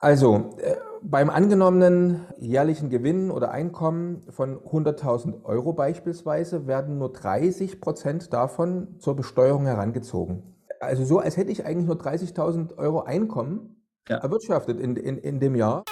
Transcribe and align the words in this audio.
Also, 0.00 0.50
äh, 0.58 0.76
beim 1.02 1.30
angenommenen 1.30 2.26
jährlichen 2.38 2.88
Gewinn 2.88 3.30
oder 3.30 3.50
Einkommen 3.50 4.22
von 4.30 4.58
100.000 4.58 5.44
Euro 5.44 5.72
beispielsweise 5.72 6.66
werden 6.66 6.98
nur 6.98 7.12
30 7.12 7.80
Prozent 7.80 8.32
davon 8.32 8.96
zur 8.98 9.16
Besteuerung 9.16 9.66
herangezogen. 9.66 10.54
Also 10.80 11.04
so, 11.04 11.18
als 11.18 11.36
hätte 11.36 11.50
ich 11.50 11.64
eigentlich 11.64 11.86
nur 11.86 11.96
30.000 11.96 12.78
Euro 12.78 13.02
Einkommen 13.02 13.84
ja. 14.08 14.18
erwirtschaftet 14.18 14.78
in, 14.78 14.96
in, 14.96 15.18
in 15.18 15.40
dem 15.40 15.56
Jahr. 15.56 15.84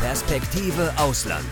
Perspektive 0.00 0.92
Ausland. 0.98 1.44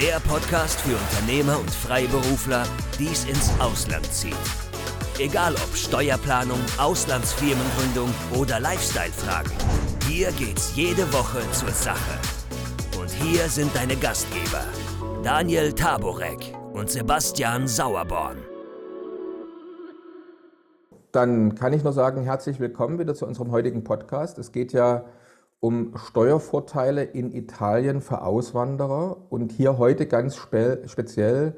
Der 0.00 0.20
Podcast 0.20 0.80
für 0.80 0.96
Unternehmer 0.96 1.58
und 1.58 1.70
Freiberufler, 1.70 2.64
die 2.98 3.06
es 3.06 3.24
ins 3.26 3.50
Ausland 3.60 4.06
zieht. 4.06 4.36
Egal 5.18 5.54
ob 5.54 5.76
Steuerplanung, 5.76 6.58
Auslandsfirmengründung 6.78 8.10
oder 8.36 8.58
Lifestyle-Fragen. 8.58 9.52
Hier 10.06 10.30
geht's 10.32 10.76
jede 10.76 11.10
Woche 11.14 11.40
zur 11.52 11.70
Sache. 11.70 12.20
Und 13.00 13.08
hier 13.08 13.48
sind 13.48 13.74
deine 13.74 13.96
Gastgeber, 13.96 14.62
Daniel 15.22 15.72
Taborek 15.72 16.54
und 16.74 16.90
Sebastian 16.90 17.66
Sauerborn. 17.66 18.36
Dann 21.10 21.54
kann 21.54 21.72
ich 21.72 21.82
nur 21.84 21.94
sagen, 21.94 22.22
herzlich 22.22 22.60
willkommen 22.60 22.98
wieder 22.98 23.14
zu 23.14 23.26
unserem 23.26 23.50
heutigen 23.50 23.82
Podcast. 23.82 24.38
Es 24.38 24.52
geht 24.52 24.74
ja 24.74 25.06
um 25.60 25.96
Steuervorteile 25.96 27.02
in 27.02 27.32
Italien 27.32 28.02
für 28.02 28.20
Auswanderer 28.20 29.16
und 29.30 29.52
hier 29.52 29.78
heute 29.78 30.06
ganz 30.06 30.36
spe 30.36 30.82
speziell 30.86 31.56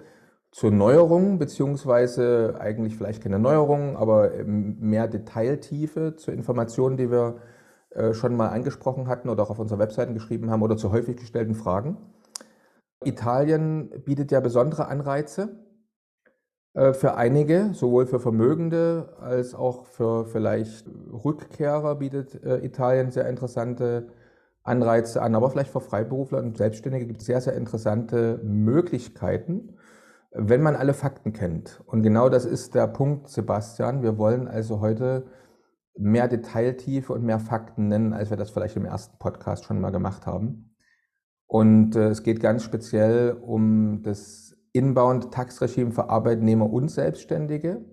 zur 0.52 0.70
Neuerung, 0.70 1.40
beziehungsweise 1.40 2.54
eigentlich 2.60 2.96
vielleicht 2.96 3.24
keine 3.24 3.40
Neuerung, 3.40 3.96
aber 3.96 4.30
mehr 4.46 5.08
Detailtiefe 5.08 6.14
zur 6.14 6.32
Informationen, 6.32 6.96
die 6.96 7.10
wir 7.10 7.40
schon 8.12 8.36
mal 8.36 8.48
angesprochen 8.48 9.08
hatten 9.08 9.28
oder 9.28 9.42
auch 9.42 9.50
auf 9.50 9.58
unserer 9.58 9.78
Webseite 9.78 10.12
geschrieben 10.12 10.50
haben 10.50 10.62
oder 10.62 10.76
zu 10.76 10.92
häufig 10.92 11.16
gestellten 11.16 11.54
Fragen. 11.54 11.96
Italien 13.04 13.90
bietet 14.04 14.32
ja 14.32 14.40
besondere 14.40 14.88
Anreize 14.88 15.66
äh, 16.76 16.92
für 16.92 17.14
einige, 17.16 17.70
sowohl 17.72 18.06
für 18.06 18.20
Vermögende 18.20 19.16
als 19.20 19.54
auch 19.54 19.86
für 19.86 20.26
vielleicht 20.26 20.86
Rückkehrer 21.12 21.96
bietet 21.96 22.42
äh, 22.44 22.64
Italien 22.64 23.10
sehr 23.10 23.28
interessante 23.28 24.08
Anreize 24.62 25.22
an. 25.22 25.34
Aber 25.34 25.50
vielleicht 25.50 25.70
für 25.70 25.80
Freiberufler 25.80 26.38
und 26.38 26.58
Selbstständige 26.58 27.06
gibt 27.06 27.20
es 27.20 27.26
sehr, 27.26 27.40
sehr 27.40 27.54
interessante 27.54 28.40
Möglichkeiten, 28.42 29.76
wenn 30.32 30.62
man 30.62 30.76
alle 30.76 30.92
Fakten 30.92 31.32
kennt. 31.32 31.82
Und 31.86 32.02
genau 32.02 32.28
das 32.28 32.44
ist 32.44 32.74
der 32.74 32.88
Punkt, 32.88 33.28
Sebastian. 33.28 34.02
Wir 34.02 34.18
wollen 34.18 34.48
also 34.48 34.80
heute 34.80 35.24
mehr 35.98 36.28
Detailtiefe 36.28 37.12
und 37.12 37.24
mehr 37.24 37.38
Fakten 37.38 37.88
nennen, 37.88 38.12
als 38.12 38.30
wir 38.30 38.36
das 38.36 38.50
vielleicht 38.50 38.76
im 38.76 38.84
ersten 38.84 39.18
Podcast 39.18 39.64
schon 39.64 39.80
mal 39.80 39.90
gemacht 39.90 40.26
haben. 40.26 40.74
Und 41.46 41.96
äh, 41.96 42.08
es 42.08 42.22
geht 42.22 42.40
ganz 42.40 42.62
speziell 42.62 43.32
um 43.32 44.02
das 44.02 44.56
Inbound-Tax-Regime 44.72 45.92
für 45.92 46.10
Arbeitnehmer 46.10 46.70
und 46.70 46.90
Selbstständige, 46.90 47.84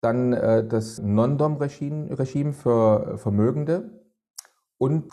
dann 0.00 0.32
äh, 0.32 0.66
das 0.66 1.00
Non-Dom-Regime 1.02 2.52
für 2.52 3.18
Vermögende 3.18 4.06
und 4.78 5.10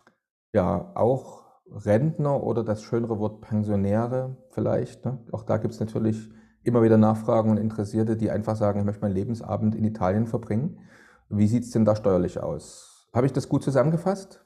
ja 0.53 0.91
auch 0.95 1.43
Rentner 1.69 2.43
oder 2.43 2.63
das 2.63 2.83
schönere 2.83 3.19
Wort 3.19 3.41
Pensionäre 3.41 4.37
vielleicht. 4.51 5.05
Ne? 5.05 5.19
Auch 5.31 5.43
da 5.43 5.57
gibt 5.57 5.73
es 5.73 5.79
natürlich 5.79 6.29
immer 6.63 6.83
wieder 6.83 6.97
Nachfragen 6.97 7.51
und 7.51 7.57
Interessierte, 7.57 8.15
die 8.15 8.31
einfach 8.31 8.55
sagen, 8.55 8.79
ich 8.79 8.85
möchte 8.85 9.01
meinen 9.01 9.15
Lebensabend 9.15 9.75
in 9.75 9.83
Italien 9.83 10.27
verbringen. 10.27 10.79
Wie 11.35 11.47
sieht 11.47 11.63
es 11.63 11.71
denn 11.71 11.83
da 11.83 11.95
steuerlich 11.95 12.39
aus? 12.39 13.07
Habe 13.13 13.25
ich 13.25 13.33
das 13.33 13.49
gut 13.49 13.63
zusammengefasst? 13.63 14.43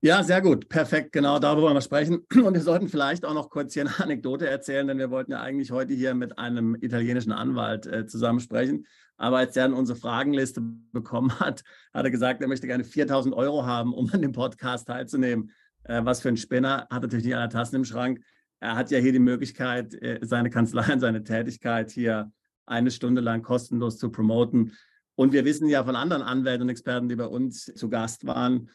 Ja, 0.00 0.22
sehr 0.22 0.42
gut. 0.42 0.68
Perfekt. 0.68 1.12
Genau 1.12 1.38
darüber 1.38 1.62
wollen 1.62 1.74
wir 1.74 1.80
sprechen. 1.80 2.24
Und 2.44 2.54
wir 2.54 2.60
sollten 2.60 2.88
vielleicht 2.88 3.24
auch 3.24 3.34
noch 3.34 3.48
kurz 3.48 3.72
hier 3.72 3.82
eine 3.82 3.98
Anekdote 3.98 4.46
erzählen, 4.46 4.86
denn 4.86 4.98
wir 4.98 5.10
wollten 5.10 5.32
ja 5.32 5.40
eigentlich 5.40 5.72
heute 5.72 5.94
hier 5.94 6.14
mit 6.14 6.38
einem 6.38 6.76
italienischen 6.80 7.32
Anwalt 7.32 7.86
äh, 7.86 8.06
zusammen 8.06 8.40
sprechen. 8.40 8.86
Aber 9.16 9.38
als 9.38 9.56
er 9.56 9.64
dann 9.64 9.74
unsere 9.74 9.98
Fragenliste 9.98 10.60
bekommen 10.92 11.40
hat, 11.40 11.64
hat 11.92 12.04
er 12.04 12.10
gesagt, 12.10 12.42
er 12.42 12.48
möchte 12.48 12.66
gerne 12.66 12.84
4000 12.84 13.34
Euro 13.34 13.64
haben, 13.64 13.94
um 13.94 14.08
an 14.12 14.22
dem 14.22 14.32
Podcast 14.32 14.86
teilzunehmen. 14.86 15.50
Äh, 15.84 16.04
was 16.04 16.20
für 16.20 16.28
ein 16.28 16.36
Spinner, 16.36 16.86
hat 16.90 17.02
natürlich 17.02 17.24
nicht 17.24 17.36
alle 17.36 17.48
Tassen 17.48 17.76
im 17.76 17.84
Schrank. 17.84 18.20
Er 18.60 18.76
hat 18.76 18.90
ja 18.90 18.98
hier 18.98 19.12
die 19.12 19.18
Möglichkeit, 19.18 19.94
äh, 19.94 20.20
seine 20.22 20.50
Kanzlei 20.50 20.84
und 20.92 21.00
seine 21.00 21.24
Tätigkeit 21.24 21.90
hier 21.90 22.30
eine 22.66 22.90
Stunde 22.90 23.20
lang 23.20 23.42
kostenlos 23.42 23.98
zu 23.98 24.10
promoten. 24.10 24.76
Und 25.18 25.32
wir 25.32 25.44
wissen 25.44 25.68
ja 25.68 25.82
von 25.82 25.96
anderen 25.96 26.22
Anwälten 26.22 26.62
und 26.62 26.68
Experten, 26.68 27.08
die 27.08 27.16
bei 27.16 27.26
uns 27.26 27.64
zu 27.64 27.90
Gast 27.90 28.24
waren, 28.24 28.70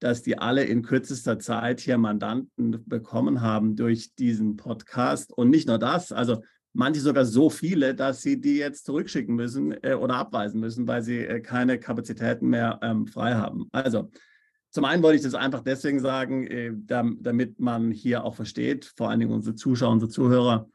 dass 0.00 0.22
die 0.22 0.38
alle 0.38 0.64
in 0.64 0.80
kürzester 0.80 1.38
Zeit 1.38 1.80
hier 1.80 1.98
Mandanten 1.98 2.82
bekommen 2.86 3.42
haben 3.42 3.76
durch 3.76 4.14
diesen 4.14 4.56
Podcast. 4.56 5.34
Und 5.34 5.50
nicht 5.50 5.68
nur 5.68 5.78
das, 5.78 6.10
also 6.10 6.42
manche 6.72 7.02
sogar 7.02 7.26
so 7.26 7.50
viele, 7.50 7.94
dass 7.94 8.22
sie 8.22 8.40
die 8.40 8.56
jetzt 8.56 8.86
zurückschicken 8.86 9.34
müssen 9.34 9.72
äh, 9.84 9.92
oder 9.92 10.14
abweisen 10.14 10.60
müssen, 10.60 10.88
weil 10.88 11.02
sie 11.02 11.18
äh, 11.18 11.40
keine 11.40 11.78
Kapazitäten 11.78 12.48
mehr 12.48 12.80
ähm, 12.82 13.06
frei 13.06 13.34
haben. 13.34 13.68
Also 13.70 14.10
zum 14.70 14.86
einen 14.86 15.02
wollte 15.02 15.16
ich 15.16 15.22
das 15.22 15.34
einfach 15.34 15.60
deswegen 15.60 16.00
sagen, 16.00 16.46
äh, 16.46 16.72
damit 16.74 17.60
man 17.60 17.90
hier 17.90 18.24
auch 18.24 18.34
versteht, 18.34 18.90
vor 18.96 19.10
allen 19.10 19.20
Dingen 19.20 19.32
unsere 19.32 19.56
Zuschauer, 19.56 19.92
unsere 19.92 20.10
Zuhörer, 20.10 20.70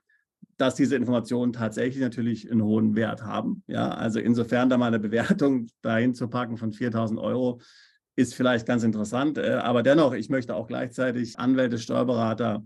dass 0.57 0.75
diese 0.75 0.95
Informationen 0.95 1.53
tatsächlich 1.53 2.01
natürlich 2.01 2.51
einen 2.51 2.63
hohen 2.63 2.95
Wert 2.95 3.23
haben. 3.23 3.63
Ja, 3.67 3.89
also 3.89 4.19
insofern 4.19 4.69
da 4.69 4.77
mal 4.77 4.87
eine 4.87 4.99
Bewertung 4.99 5.67
dahin 5.81 6.13
zu 6.13 6.27
packen 6.27 6.57
von 6.57 6.73
4000 6.73 7.19
Euro 7.19 7.61
ist 8.15 8.33
vielleicht 8.33 8.65
ganz 8.65 8.83
interessant. 8.83 9.37
Äh, 9.37 9.59
aber 9.61 9.83
dennoch, 9.83 10.13
ich 10.13 10.29
möchte 10.29 10.55
auch 10.55 10.67
gleichzeitig 10.67 11.37
Anwälte, 11.39 11.77
Steuerberater, 11.77 12.63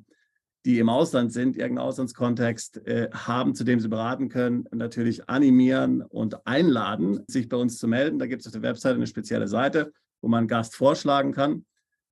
die 0.65 0.79
im 0.79 0.89
Ausland 0.89 1.33
sind, 1.33 1.57
irgendeinen 1.57 1.87
Auslandskontext 1.87 2.87
äh, 2.87 3.09
haben, 3.11 3.55
zu 3.55 3.63
dem 3.63 3.79
sie 3.79 3.89
beraten 3.89 4.29
können, 4.29 4.65
natürlich 4.71 5.27
animieren 5.27 6.01
und 6.01 6.45
einladen, 6.47 7.23
sich 7.27 7.49
bei 7.49 7.57
uns 7.57 7.77
zu 7.77 7.87
melden. 7.87 8.19
Da 8.19 8.27
gibt 8.27 8.41
es 8.41 8.47
auf 8.47 8.53
der 8.53 8.61
Webseite 8.61 8.95
eine 8.95 9.07
spezielle 9.07 9.47
Seite, 9.47 9.91
wo 10.21 10.29
man 10.29 10.39
einen 10.39 10.47
Gast 10.47 10.75
vorschlagen 10.75 11.33
kann. 11.33 11.65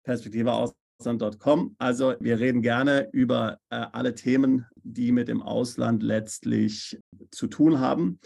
Perspektive 0.04 0.52
aus 0.52 0.74
Ausland.com. 1.00 1.76
Also 1.80 2.16
wir 2.20 2.40
reden 2.40 2.62
gerne 2.62 3.10
über 3.14 3.58
äh, 3.70 3.86
alle 3.94 4.16
Themen, 4.16 4.66
die 4.76 5.12
mit 5.14 5.30
dem 5.30 5.42
Ausland 5.42 6.04
letztlich 6.04 7.00
zu 7.32 7.48
tun 7.48 7.80
haben. 7.80 8.20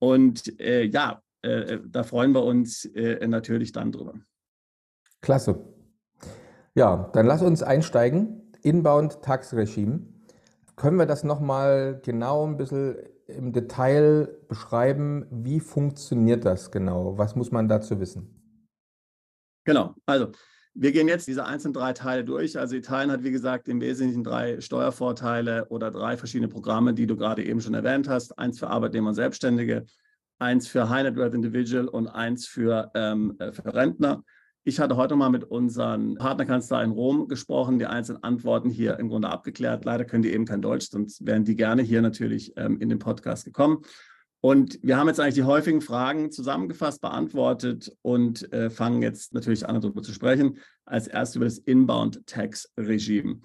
Und 0.00 0.60
äh, 0.60 0.82
ja, 0.82 1.22
äh, 1.42 1.78
da 1.86 2.02
freuen 2.02 2.32
wir 2.32 2.42
uns 2.42 2.84
äh, 2.86 3.26
natürlich 3.28 3.70
dann 3.70 3.92
drüber. 3.92 4.14
Klasse. 5.20 5.64
Ja, 6.74 7.08
dann 7.12 7.26
lass 7.26 7.42
uns 7.42 7.62
einsteigen. 7.62 8.52
Inbound 8.62 9.22
Tax 9.22 9.54
Regime. 9.54 10.00
Können 10.74 10.98
wir 10.98 11.06
das 11.06 11.22
nochmal 11.22 12.00
genau 12.02 12.44
ein 12.44 12.56
bisschen 12.56 12.96
im 13.28 13.52
Detail 13.52 14.26
beschreiben? 14.48 15.26
Wie 15.30 15.60
funktioniert 15.60 16.44
das 16.44 16.72
genau? 16.72 17.16
Was 17.16 17.36
muss 17.36 17.52
man 17.52 17.68
dazu 17.68 18.00
wissen? 18.00 18.40
Genau, 19.64 19.94
also 20.06 20.32
wir 20.74 20.92
gehen 20.92 21.08
jetzt 21.08 21.26
diese 21.26 21.44
einzelnen 21.44 21.74
drei 21.74 21.92
Teile 21.92 22.24
durch. 22.24 22.58
Also 22.58 22.76
Italien 22.76 23.10
hat, 23.10 23.24
wie 23.24 23.30
gesagt, 23.30 23.68
im 23.68 23.80
Wesentlichen 23.80 24.24
drei 24.24 24.60
Steuervorteile 24.60 25.66
oder 25.68 25.90
drei 25.90 26.16
verschiedene 26.16 26.48
Programme, 26.48 26.94
die 26.94 27.06
du 27.06 27.16
gerade 27.16 27.44
eben 27.44 27.60
schon 27.60 27.74
erwähnt 27.74 28.08
hast. 28.08 28.38
Eins 28.38 28.58
für 28.58 28.68
Arbeitnehmer 28.68 29.10
und 29.10 29.14
Selbstständige, 29.14 29.84
eins 30.38 30.68
für 30.68 30.88
High 30.88 31.04
Net 31.04 31.16
Worth 31.16 31.34
Individual 31.34 31.88
und 31.88 32.08
eins 32.08 32.46
für, 32.46 32.90
ähm, 32.94 33.36
äh, 33.38 33.52
für 33.52 33.74
Rentner. 33.74 34.24
Ich 34.64 34.78
hatte 34.78 34.96
heute 34.96 35.16
mal 35.16 35.28
mit 35.28 35.44
unseren 35.44 36.14
Partnerkanzlei 36.14 36.84
in 36.84 36.92
Rom 36.92 37.26
gesprochen, 37.28 37.78
die 37.78 37.86
einzelnen 37.86 38.22
Antworten 38.22 38.70
hier 38.70 38.98
im 38.98 39.08
Grunde 39.08 39.28
abgeklärt. 39.28 39.84
Leider 39.84 40.04
können 40.04 40.22
die 40.22 40.32
eben 40.32 40.46
kein 40.46 40.62
Deutsch, 40.62 40.88
sonst 40.88 41.26
wären 41.26 41.44
die 41.44 41.56
gerne 41.56 41.82
hier 41.82 42.00
natürlich 42.00 42.52
ähm, 42.56 42.78
in 42.78 42.88
den 42.88 43.00
Podcast 43.00 43.44
gekommen. 43.44 43.82
Und 44.44 44.80
wir 44.82 44.96
haben 44.96 45.06
jetzt 45.06 45.20
eigentlich 45.20 45.36
die 45.36 45.44
häufigen 45.44 45.80
Fragen 45.80 46.32
zusammengefasst, 46.32 47.00
beantwortet 47.00 47.96
und 48.02 48.52
äh, 48.52 48.70
fangen 48.70 49.00
jetzt 49.00 49.32
natürlich 49.34 49.68
an, 49.68 49.80
darüber 49.80 50.02
zu 50.02 50.12
sprechen. 50.12 50.58
Als 50.84 51.06
erstes 51.06 51.36
über 51.36 51.44
das 51.44 51.58
Inbound 51.58 52.26
Tax 52.26 52.72
Regime. 52.76 53.40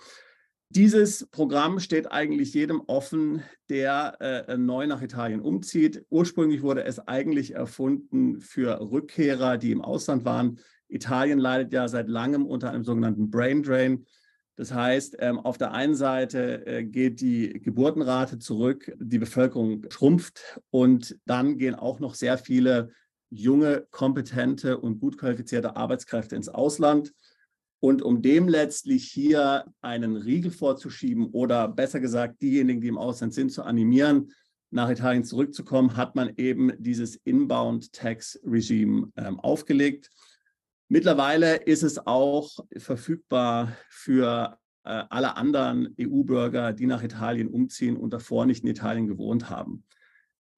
Dieses 0.70 1.28
Programm 1.30 1.80
steht 1.80 2.12
eigentlich 2.12 2.52
jedem 2.56 2.82
offen, 2.88 3.44
der 3.70 4.18
äh, 4.20 4.58
neu 4.58 4.88
nach 4.88 5.04
Italien 5.04 5.40
umzieht. 5.40 6.04
Ursprünglich 6.10 6.64
wurde 6.64 6.84
es 6.84 7.00
eigentlich 7.00 7.54
erfunden 7.54 8.42
für 8.42 8.82
Rückkehrer, 8.82 9.60
die 9.60 9.72
im 9.72 9.82
Ausland 9.82 10.26
waren. 10.26 10.60
Italien 10.90 11.38
leidet 11.38 11.74
ja 11.74 11.88
seit 11.88 12.10
langem 12.10 12.46
unter 12.48 12.72
einem 12.72 12.84
sogenannten 12.84 13.30
Brain 13.30 13.62
Drain. 13.62 14.08
Das 14.58 14.74
heißt, 14.74 15.18
ähm, 15.20 15.40
auf 15.40 15.60
der 15.60 15.72
einen 15.72 15.96
Seite 15.96 16.66
äh, 16.66 16.84
geht 16.84 17.22
die 17.22 17.62
Geburtenrate 17.62 18.40
zurück, 18.40 18.92
die 19.00 19.20
Bevölkerung 19.20 19.86
schrumpft 19.90 20.60
und 20.72 21.16
dann 21.26 21.60
gehen 21.60 21.76
auch 21.76 22.00
noch 22.00 22.16
sehr 22.16 22.40
viele 22.40 22.90
junge, 23.30 23.86
kompetente 23.92 24.80
und 24.80 25.00
gut 25.00 25.20
qualifizierte 25.20 25.76
Arbeitskräfte 25.76 26.36
ins 26.36 26.50
Ausland. 26.50 27.14
Und 27.80 28.02
um 28.02 28.24
dem 28.24 28.48
letztlich 28.48 29.04
hier 29.12 29.66
einen 29.82 30.16
Riegel 30.16 30.50
vorzuschieben 30.50 31.28
oder 31.28 31.68
besser 31.68 32.00
gesagt 32.00 32.42
diejenigen, 32.42 32.82
die 32.82 32.88
im 32.88 32.98
Ausland 32.98 33.36
sind, 33.36 33.52
zu 33.52 33.62
animieren, 33.62 34.32
nach 34.72 34.90
Italien 34.90 35.24
zurückzukommen, 35.24 35.96
hat 35.96 36.16
man 36.16 36.34
eben 36.38 36.72
dieses 36.80 37.16
Inbound 37.18 37.94
Tax 37.94 38.40
Regime 38.44 39.12
ähm, 39.16 39.40
aufgelegt. 39.40 40.10
Mittlerweile 40.90 41.58
ist 41.58 41.84
es 41.84 42.06
auch 42.08 42.60
verfügbar 42.78 43.76
für 43.90 44.58
äh, 44.86 45.04
alle 45.10 45.36
anderen 45.36 45.94
EU-Bürger, 46.00 46.72
die 46.72 46.86
nach 46.86 47.04
Italien 47.04 47.50
umziehen 47.50 47.98
und 47.98 48.14
davor 48.14 48.46
nicht 48.46 48.64
in 48.64 48.70
Italien 48.70 49.08
gewohnt 49.08 49.50
haben. 49.50 49.84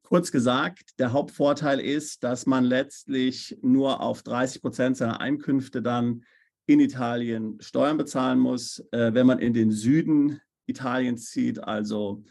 Kurz 0.04 0.32
gesagt, 0.32 1.00
der 1.00 1.14
Hauptvorteil 1.14 1.80
ist, 1.80 2.24
dass 2.24 2.46
man 2.46 2.64
letztlich 2.64 3.58
nur 3.62 4.02
auf 4.02 4.22
30 4.22 4.62
Prozent 4.62 4.98
seiner 4.98 5.20
Einkünfte 5.20 5.82
dann 5.82 6.24
in 6.68 6.80
Italien 6.80 7.60
Steuern 7.60 7.98
bezahlen 7.98 8.40
muss. 8.40 8.84
Äh, 8.92 9.14
wenn 9.16 9.26
man 9.26 9.40
in 9.40 9.54
den 9.54 9.72
Süden 9.72 10.40
Italiens 10.68 11.32
zieht, 11.32 11.64
also 11.64 12.24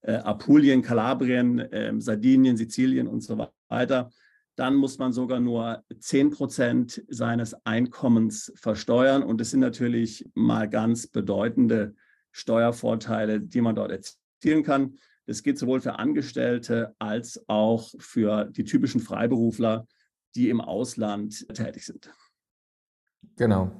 äh, 0.00 0.14
Apulien, 0.14 0.82
Kalabrien, 0.82 1.60
äh, 1.60 1.92
Sardinien, 2.00 2.56
Sizilien 2.56 3.06
und 3.06 3.20
so 3.20 3.48
weiter, 3.68 4.10
dann 4.56 4.74
muss 4.74 4.98
man 4.98 5.12
sogar 5.12 5.40
nur 5.40 5.82
10 5.98 6.30
Prozent 6.30 7.02
seines 7.08 7.54
Einkommens 7.64 8.52
versteuern. 8.56 9.22
Und 9.22 9.40
das 9.40 9.50
sind 9.50 9.60
natürlich 9.60 10.28
mal 10.34 10.68
ganz 10.68 11.06
bedeutende 11.06 11.94
Steuervorteile, 12.30 13.40
die 13.40 13.60
man 13.60 13.74
dort 13.74 13.90
erzielen 13.90 14.62
kann. 14.62 14.96
Das 15.26 15.42
geht 15.42 15.58
sowohl 15.58 15.80
für 15.80 15.98
Angestellte 15.98 16.94
als 16.98 17.42
auch 17.48 17.90
für 17.98 18.44
die 18.44 18.64
typischen 18.64 19.00
Freiberufler, 19.00 19.86
die 20.34 20.50
im 20.50 20.60
Ausland 20.60 21.46
tätig 21.54 21.86
sind. 21.86 22.12
Genau. 23.36 23.72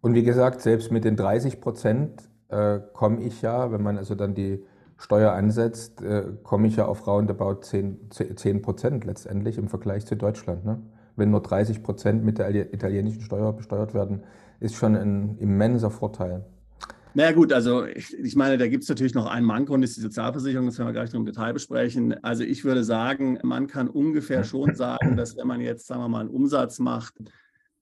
Und 0.00 0.14
wie 0.14 0.22
gesagt, 0.22 0.60
selbst 0.60 0.90
mit 0.90 1.04
den 1.04 1.16
30 1.16 1.60
Prozent 1.60 2.28
äh, 2.48 2.80
komme 2.92 3.22
ich 3.22 3.40
ja, 3.42 3.70
wenn 3.72 3.82
man 3.82 3.96
also 3.96 4.14
dann 4.14 4.34
die 4.34 4.62
Steuer 5.04 5.32
ansetzt, 5.32 6.00
äh, 6.00 6.24
komme 6.44 6.66
ich 6.66 6.76
ja 6.76 6.86
auf 6.86 7.06
roundabout 7.06 7.60
10, 7.60 8.10
10 8.10 8.62
Prozent 8.62 9.04
letztendlich 9.04 9.58
im 9.58 9.68
Vergleich 9.68 10.06
zu 10.06 10.16
Deutschland. 10.16 10.64
Ne? 10.64 10.80
Wenn 11.14 11.30
nur 11.30 11.42
30 11.42 11.82
Prozent 11.82 12.24
mit 12.24 12.38
der 12.38 12.72
italienischen 12.72 13.20
Steuer 13.20 13.52
besteuert 13.52 13.92
werden, 13.92 14.22
ist 14.60 14.76
schon 14.76 14.96
ein 14.96 15.36
immenser 15.38 15.90
Vorteil. 15.90 16.46
Naja 17.12 17.32
gut, 17.32 17.52
also 17.52 17.84
ich, 17.84 18.18
ich 18.18 18.34
meine, 18.34 18.56
da 18.56 18.66
gibt 18.66 18.84
es 18.84 18.88
natürlich 18.88 19.14
noch 19.14 19.26
einen 19.26 19.44
Manko 19.44 19.74
und 19.74 19.82
das 19.82 19.90
ist 19.90 19.98
die 19.98 20.02
Sozialversicherung, 20.02 20.66
das 20.66 20.78
werden 20.78 20.88
wir 20.88 20.94
gleich 20.94 21.12
noch 21.12 21.20
im 21.20 21.26
Detail 21.26 21.52
besprechen. 21.52 22.14
Also 22.24 22.42
ich 22.42 22.64
würde 22.64 22.82
sagen, 22.82 23.38
man 23.42 23.66
kann 23.66 23.88
ungefähr 23.88 24.42
schon 24.42 24.74
sagen, 24.74 25.18
dass 25.18 25.36
wenn 25.36 25.46
man 25.46 25.60
jetzt, 25.60 25.86
sagen 25.86 26.00
wir 26.00 26.08
mal, 26.08 26.20
einen 26.20 26.30
Umsatz 26.30 26.78
macht 26.78 27.14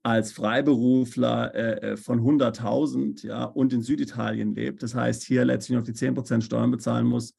als 0.03 0.33
Freiberufler 0.33 1.55
äh, 1.55 1.93
äh 1.93 1.97
von 1.97 2.21
100.000 2.21 3.27
ja, 3.27 3.45
und 3.45 3.73
in 3.73 3.83
Süditalien 3.83 4.55
lebt, 4.55 4.83
das 4.83 4.95
heißt 4.95 5.23
hier 5.23 5.45
letztlich 5.45 5.77
noch 5.77 5.85
die 5.85 5.93
10% 5.93 6.43
Steuern 6.43 6.71
bezahlen 6.71 7.07
muss, 7.07 7.35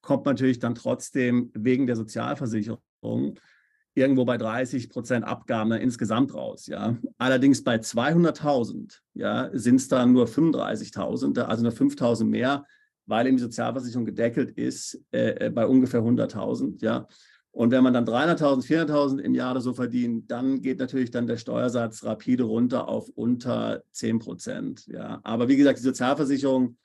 kommt 0.00 0.24
natürlich 0.24 0.58
dann 0.58 0.74
trotzdem 0.74 1.50
wegen 1.54 1.86
der 1.86 1.96
Sozialversicherung 1.96 3.38
irgendwo 3.96 4.24
bei 4.24 4.36
30% 4.36 5.22
Abgaben 5.22 5.72
insgesamt 5.72 6.34
raus. 6.34 6.66
Ja. 6.66 6.96
Allerdings 7.18 7.64
bei 7.64 7.76
200.000 7.76 9.00
ja, 9.14 9.50
sind 9.52 9.76
es 9.76 9.88
dann 9.88 10.12
nur 10.12 10.26
35.000, 10.26 11.40
also 11.40 11.62
nur 11.62 11.72
5.000 11.72 12.24
mehr, 12.24 12.66
weil 13.06 13.26
eben 13.26 13.36
die 13.36 13.42
Sozialversicherung 13.42 14.04
gedeckelt 14.04 14.50
ist 14.50 15.02
äh, 15.12 15.46
äh 15.46 15.50
bei 15.50 15.66
ungefähr 15.66 16.00
100.000. 16.00 16.82
Ja. 16.82 17.08
Und 17.56 17.70
wenn 17.70 17.82
man 17.82 17.94
dann 17.94 18.04
300.000, 18.04 18.66
400.000 18.66 19.18
im 19.18 19.34
Jahr 19.34 19.58
so 19.62 19.72
verdient, 19.72 20.30
dann 20.30 20.60
geht 20.60 20.78
natürlich 20.78 21.10
dann 21.10 21.26
der 21.26 21.38
Steuersatz 21.38 22.04
rapide 22.04 22.44
runter 22.44 22.86
auf 22.86 23.08
unter 23.14 23.82
10 23.92 24.18
Prozent. 24.18 24.86
Ja. 24.88 25.20
Aber 25.22 25.48
wie 25.48 25.56
gesagt, 25.56 25.78
die 25.78 25.82
Sozialversicherung 25.82 26.76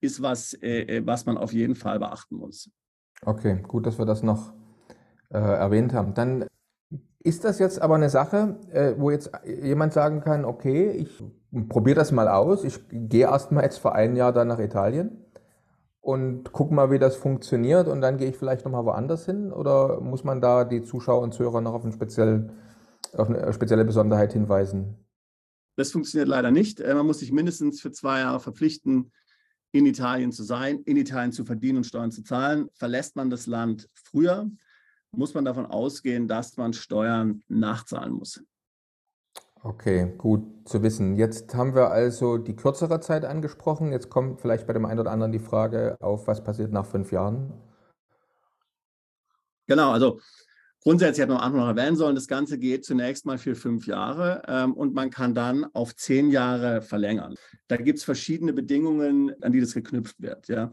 ist 0.00 0.22
was, 0.22 0.54
äh, 0.54 0.96
äh, 0.96 1.06
was 1.06 1.26
man 1.26 1.36
auf 1.36 1.52
jeden 1.52 1.74
Fall 1.74 1.98
beachten 1.98 2.36
muss. 2.36 2.70
Okay, 3.20 3.60
gut, 3.68 3.84
dass 3.84 3.98
wir 3.98 4.06
das 4.06 4.22
noch 4.22 4.54
äh, 5.28 5.36
erwähnt 5.36 5.92
haben. 5.92 6.14
Dann 6.14 6.46
ist 7.18 7.44
das 7.44 7.58
jetzt 7.58 7.82
aber 7.82 7.96
eine 7.96 8.08
Sache, 8.08 8.58
äh, 8.72 8.94
wo 8.96 9.10
jetzt 9.10 9.30
jemand 9.44 9.92
sagen 9.92 10.22
kann, 10.22 10.46
okay, 10.46 10.90
ich 10.92 11.22
probiere 11.68 11.96
das 11.96 12.12
mal 12.12 12.28
aus, 12.28 12.64
ich 12.64 12.80
gehe 12.90 13.26
erstmal 13.26 13.64
jetzt 13.64 13.76
für 13.76 13.92
ein 13.92 14.16
Jahr 14.16 14.32
dann 14.32 14.48
nach 14.48 14.58
Italien 14.58 15.23
und 16.04 16.52
guck 16.52 16.70
mal, 16.70 16.90
wie 16.90 16.98
das 16.98 17.16
funktioniert 17.16 17.88
und 17.88 18.02
dann 18.02 18.18
gehe 18.18 18.28
ich 18.28 18.36
vielleicht 18.36 18.66
nochmal 18.66 18.84
woanders 18.84 19.24
hin? 19.24 19.50
Oder 19.50 20.02
muss 20.02 20.22
man 20.22 20.42
da 20.42 20.64
die 20.64 20.82
Zuschauer 20.82 21.22
und 21.22 21.32
Zuhörer 21.32 21.62
noch 21.62 21.72
auf, 21.72 21.82
einen 21.82 21.94
speziell, 21.94 22.50
auf 23.14 23.30
eine 23.30 23.50
spezielle 23.54 23.86
Besonderheit 23.86 24.34
hinweisen? 24.34 24.98
Das 25.76 25.92
funktioniert 25.92 26.28
leider 26.28 26.50
nicht. 26.50 26.80
Äh, 26.80 26.94
man 26.94 27.06
muss 27.06 27.20
sich 27.20 27.32
mindestens 27.32 27.80
für 27.80 27.90
zwei 27.90 28.20
Jahre 28.20 28.38
verpflichten, 28.38 29.12
in 29.72 29.86
Italien 29.86 30.30
zu 30.30 30.42
sein, 30.42 30.80
in 30.84 30.98
Italien 30.98 31.32
zu 31.32 31.46
verdienen 31.46 31.78
und 31.78 31.84
Steuern 31.84 32.12
zu 32.12 32.22
zahlen. 32.22 32.68
Verlässt 32.74 33.16
man 33.16 33.30
das 33.30 33.46
Land 33.46 33.88
früher, 33.94 34.50
muss 35.10 35.32
man 35.32 35.46
davon 35.46 35.64
ausgehen, 35.64 36.28
dass 36.28 36.58
man 36.58 36.74
Steuern 36.74 37.42
nachzahlen 37.48 38.12
muss. 38.12 38.42
Okay, 39.66 40.12
gut 40.18 40.68
zu 40.68 40.82
wissen. 40.82 41.16
Jetzt 41.16 41.54
haben 41.54 41.74
wir 41.74 41.90
also 41.90 42.36
die 42.36 42.54
kürzere 42.54 43.00
Zeit 43.00 43.24
angesprochen. 43.24 43.92
Jetzt 43.92 44.10
kommt 44.10 44.42
vielleicht 44.42 44.66
bei 44.66 44.74
dem 44.74 44.84
einen 44.84 45.00
oder 45.00 45.10
anderen 45.10 45.32
die 45.32 45.38
Frage 45.38 45.96
auf, 46.00 46.26
was 46.26 46.44
passiert 46.44 46.70
nach 46.70 46.84
fünf 46.84 47.12
Jahren? 47.12 47.50
Genau, 49.66 49.90
also 49.92 50.20
grundsätzlich 50.82 51.22
hat 51.22 51.30
man 51.30 51.38
auch 51.38 51.56
noch 51.56 51.66
erwähnen 51.66 51.96
sollen, 51.96 52.14
das 52.14 52.28
Ganze 52.28 52.58
geht 52.58 52.84
zunächst 52.84 53.24
mal 53.24 53.38
für 53.38 53.54
fünf 53.54 53.86
Jahre 53.86 54.42
ähm, 54.48 54.74
und 54.74 54.92
man 54.92 55.08
kann 55.08 55.34
dann 55.34 55.64
auf 55.72 55.96
zehn 55.96 56.28
Jahre 56.28 56.82
verlängern. 56.82 57.34
Da 57.66 57.78
gibt 57.78 57.98
es 57.98 58.04
verschiedene 58.04 58.52
Bedingungen, 58.52 59.32
an 59.42 59.52
die 59.52 59.62
das 59.62 59.72
geknüpft 59.72 60.20
wird. 60.20 60.46
Ja. 60.48 60.72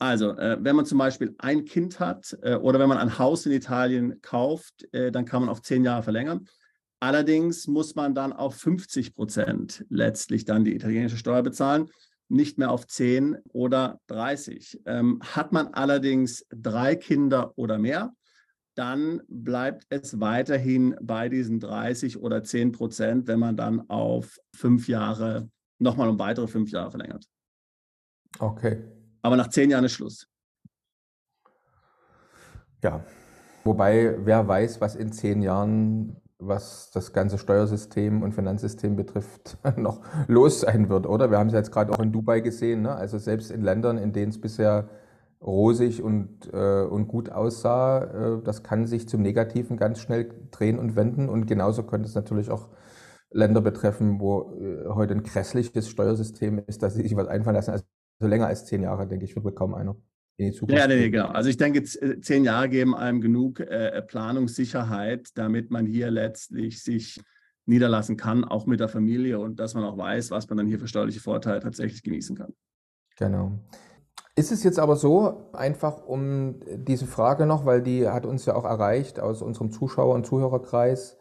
Also, 0.00 0.36
äh, 0.36 0.58
wenn 0.60 0.74
man 0.74 0.84
zum 0.84 0.98
Beispiel 0.98 1.36
ein 1.38 1.64
Kind 1.64 2.00
hat 2.00 2.36
äh, 2.42 2.56
oder 2.56 2.80
wenn 2.80 2.88
man 2.88 2.98
ein 2.98 3.20
Haus 3.20 3.46
in 3.46 3.52
Italien 3.52 4.20
kauft, 4.20 4.92
äh, 4.92 5.12
dann 5.12 5.26
kann 5.26 5.42
man 5.42 5.48
auf 5.48 5.62
zehn 5.62 5.84
Jahre 5.84 6.02
verlängern. 6.02 6.48
Allerdings 7.02 7.66
muss 7.66 7.96
man 7.96 8.14
dann 8.14 8.32
auf 8.32 8.54
50 8.54 9.16
Prozent 9.16 9.84
letztlich 9.88 10.44
dann 10.44 10.62
die 10.62 10.72
italienische 10.72 11.16
Steuer 11.16 11.42
bezahlen, 11.42 11.90
nicht 12.28 12.58
mehr 12.58 12.70
auf 12.70 12.86
10 12.86 13.38
oder 13.48 13.98
30. 14.06 14.82
Ähm, 14.86 15.18
hat 15.20 15.50
man 15.50 15.74
allerdings 15.74 16.46
drei 16.50 16.94
Kinder 16.94 17.58
oder 17.58 17.76
mehr, 17.76 18.14
dann 18.76 19.20
bleibt 19.26 19.84
es 19.88 20.20
weiterhin 20.20 20.94
bei 21.02 21.28
diesen 21.28 21.58
30 21.58 22.18
oder 22.20 22.44
10 22.44 22.70
Prozent, 22.70 23.26
wenn 23.26 23.40
man 23.40 23.56
dann 23.56 23.90
auf 23.90 24.38
fünf 24.54 24.86
Jahre, 24.86 25.50
nochmal 25.80 26.08
um 26.08 26.20
weitere 26.20 26.46
fünf 26.46 26.70
Jahre 26.70 26.92
verlängert. 26.92 27.26
Okay. 28.38 28.80
Aber 29.22 29.34
nach 29.34 29.48
zehn 29.48 29.70
Jahren 29.70 29.86
ist 29.86 29.94
Schluss. 29.94 30.28
Ja, 32.80 33.04
wobei 33.64 34.24
wer 34.24 34.46
weiß, 34.46 34.80
was 34.80 34.94
in 34.94 35.12
zehn 35.12 35.42
Jahren 35.42 36.21
was 36.46 36.90
das 36.90 37.12
ganze 37.12 37.38
Steuersystem 37.38 38.22
und 38.22 38.32
Finanzsystem 38.32 38.96
betrifft, 38.96 39.58
noch 39.76 40.00
los 40.28 40.60
sein 40.60 40.88
wird, 40.88 41.06
oder? 41.06 41.30
Wir 41.30 41.38
haben 41.38 41.48
es 41.48 41.54
jetzt 41.54 41.72
gerade 41.72 41.92
auch 41.92 42.00
in 42.00 42.12
Dubai 42.12 42.40
gesehen, 42.40 42.82
ne? 42.82 42.94
also 42.94 43.18
selbst 43.18 43.50
in 43.50 43.62
Ländern, 43.62 43.98
in 43.98 44.12
denen 44.12 44.30
es 44.30 44.40
bisher 44.40 44.88
rosig 45.40 46.02
und, 46.02 46.52
äh, 46.52 46.82
und 46.82 47.08
gut 47.08 47.30
aussah, 47.30 48.04
äh, 48.38 48.42
das 48.42 48.62
kann 48.62 48.86
sich 48.86 49.08
zum 49.08 49.22
Negativen 49.22 49.76
ganz 49.76 49.98
schnell 49.98 50.30
drehen 50.50 50.78
und 50.78 50.94
wenden 50.96 51.28
und 51.28 51.46
genauso 51.46 51.82
könnte 51.82 52.08
es 52.08 52.14
natürlich 52.14 52.50
auch 52.50 52.68
Länder 53.30 53.60
betreffen, 53.60 54.20
wo 54.20 54.52
äh, 54.60 54.88
heute 54.88 55.14
ein 55.14 55.22
grässliches 55.22 55.88
Steuersystem 55.88 56.62
ist, 56.66 56.82
dass 56.82 56.94
sie 56.94 57.02
sich 57.02 57.16
was 57.16 57.26
einfallen 57.26 57.56
lassen. 57.56 57.72
Also 57.72 57.84
länger 58.20 58.46
als 58.46 58.66
zehn 58.66 58.82
Jahre, 58.82 59.06
denke 59.06 59.24
ich, 59.24 59.34
wird 59.34 59.44
wohl 59.44 59.52
kaum 59.52 59.74
einer 59.74 59.96
in 60.36 60.46
die 60.50 60.52
Zukunft. 60.52 60.80
Ja, 60.80 60.86
nee, 60.86 61.10
genau. 61.10 61.26
Also 61.26 61.50
ich 61.50 61.56
denke, 61.56 61.80
äh, 61.80 62.20
zehn 62.20 62.44
Jahre 62.44 62.68
geben 62.68 62.94
einem 62.94 63.20
genug 63.20 63.60
äh, 63.60 64.02
Planungssicherheit, 64.02 65.30
damit 65.34 65.70
man 65.70 65.86
hier 65.86 66.10
letztlich 66.10 66.82
sich 66.82 67.20
niederlassen 67.66 68.16
kann, 68.16 68.44
auch 68.44 68.66
mit 68.66 68.80
der 68.80 68.88
Familie 68.88 69.38
und 69.38 69.60
dass 69.60 69.74
man 69.74 69.84
auch 69.84 69.96
weiß, 69.96 70.30
was 70.30 70.48
man 70.48 70.58
dann 70.58 70.66
hier 70.66 70.78
für 70.78 70.88
steuerliche 70.88 71.20
Vorteile 71.20 71.60
tatsächlich 71.60 72.02
genießen 72.02 72.36
kann. 72.36 72.52
Genau. 73.16 73.60
Ist 74.34 74.50
es 74.50 74.64
jetzt 74.64 74.78
aber 74.78 74.96
so, 74.96 75.50
einfach 75.52 76.04
um 76.04 76.60
diese 76.74 77.06
Frage 77.06 77.46
noch, 77.46 77.66
weil 77.66 77.82
die 77.82 78.08
hat 78.08 78.24
uns 78.24 78.46
ja 78.46 78.54
auch 78.54 78.64
erreicht 78.64 79.20
aus 79.20 79.42
unserem 79.42 79.70
Zuschauer- 79.70 80.14
und 80.14 80.26
Zuhörerkreis, 80.26 81.18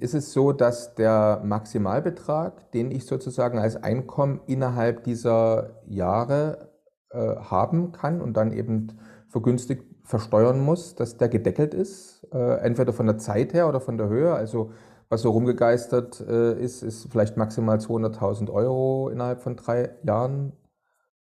ist 0.00 0.14
es 0.14 0.32
so, 0.32 0.52
dass 0.52 0.94
der 0.94 1.42
Maximalbetrag, 1.44 2.72
den 2.72 2.90
ich 2.90 3.04
sozusagen 3.04 3.58
als 3.58 3.76
Einkommen 3.76 4.40
innerhalb 4.46 5.04
dieser 5.04 5.82
Jahre 5.86 6.58
äh, 6.68 6.71
haben 7.18 7.92
kann 7.92 8.20
und 8.20 8.36
dann 8.36 8.52
eben 8.52 8.98
vergünstigt 9.28 9.84
versteuern 10.04 10.60
muss, 10.60 10.94
dass 10.94 11.16
der 11.16 11.28
gedeckelt 11.28 11.74
ist, 11.74 12.26
äh, 12.32 12.58
entweder 12.60 12.92
von 12.92 13.06
der 13.06 13.18
Zeit 13.18 13.54
her 13.54 13.68
oder 13.68 13.80
von 13.80 13.96
der 13.96 14.08
Höhe. 14.08 14.32
Also 14.34 14.72
was 15.08 15.22
so 15.22 15.30
rumgegeistert 15.30 16.20
äh, 16.20 16.58
ist, 16.60 16.82
ist 16.82 17.08
vielleicht 17.10 17.36
maximal 17.36 17.78
200.000 17.78 18.50
Euro 18.50 19.08
innerhalb 19.10 19.42
von 19.42 19.56
drei 19.56 19.90
Jahren. 20.02 20.52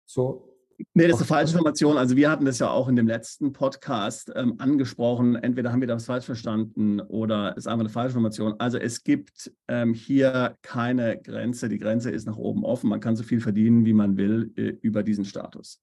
So 0.05 0.48
Nee, 0.93 1.07
das 1.07 1.15
ist 1.17 1.21
eine 1.21 1.27
falsche 1.27 1.53
Information. 1.53 1.97
Also 1.97 2.15
wir 2.15 2.31
hatten 2.31 2.45
das 2.45 2.59
ja 2.59 2.69
auch 2.69 2.87
in 2.87 2.95
dem 2.95 3.07
letzten 3.07 3.51
Podcast 3.51 4.31
ähm, 4.35 4.55
angesprochen. 4.59 5.35
Entweder 5.35 5.71
haben 5.71 5.81
wir 5.81 5.87
das 5.87 6.05
falsch 6.05 6.25
verstanden 6.25 7.01
oder 7.01 7.57
ist 7.57 7.67
einfach 7.67 7.81
eine 7.81 7.89
falsche 7.89 8.11
Information. 8.11 8.55
Also 8.59 8.77
es 8.77 9.03
gibt 9.03 9.51
ähm, 9.67 9.93
hier 9.93 10.55
keine 10.61 11.17
Grenze. 11.21 11.67
Die 11.67 11.79
Grenze 11.79 12.11
ist 12.11 12.27
nach 12.27 12.37
oben 12.37 12.63
offen. 12.63 12.89
Man 12.89 13.01
kann 13.01 13.17
so 13.17 13.23
viel 13.23 13.41
verdienen, 13.41 13.85
wie 13.85 13.93
man 13.93 14.15
will, 14.15 14.53
äh, 14.55 14.77
über 14.81 15.03
diesen 15.03 15.25
Status. 15.25 15.81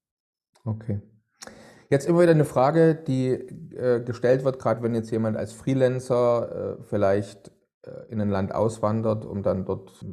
Okay. 0.64 1.00
Jetzt 1.90 2.08
immer 2.08 2.22
wieder 2.22 2.32
eine 2.32 2.44
Frage, 2.44 2.94
die 2.94 3.28
äh, 3.28 4.02
gestellt 4.02 4.44
wird, 4.44 4.58
gerade 4.58 4.82
wenn 4.82 4.94
jetzt 4.94 5.10
jemand 5.10 5.36
als 5.36 5.52
Freelancer 5.52 6.78
äh, 6.78 6.82
vielleicht 6.84 7.52
äh, 7.82 7.90
in 8.10 8.20
ein 8.20 8.30
Land 8.30 8.52
auswandert, 8.52 9.24
um 9.24 9.42
dann 9.42 9.66
dort 9.66 10.04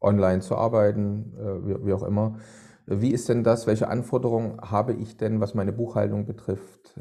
online 0.00 0.40
zu 0.40 0.54
arbeiten, 0.56 1.32
wie, 1.84 1.92
auch 1.92 2.04
immer. 2.04 2.38
Wie 2.86 3.10
ist 3.10 3.28
denn 3.28 3.42
das? 3.42 3.66
Welche 3.66 3.88
Anforderungen 3.88 4.60
habe 4.60 4.94
ich 4.94 5.16
denn, 5.16 5.40
was 5.40 5.54
meine 5.54 5.72
Buchhaltung 5.72 6.24
betrifft? 6.24 6.98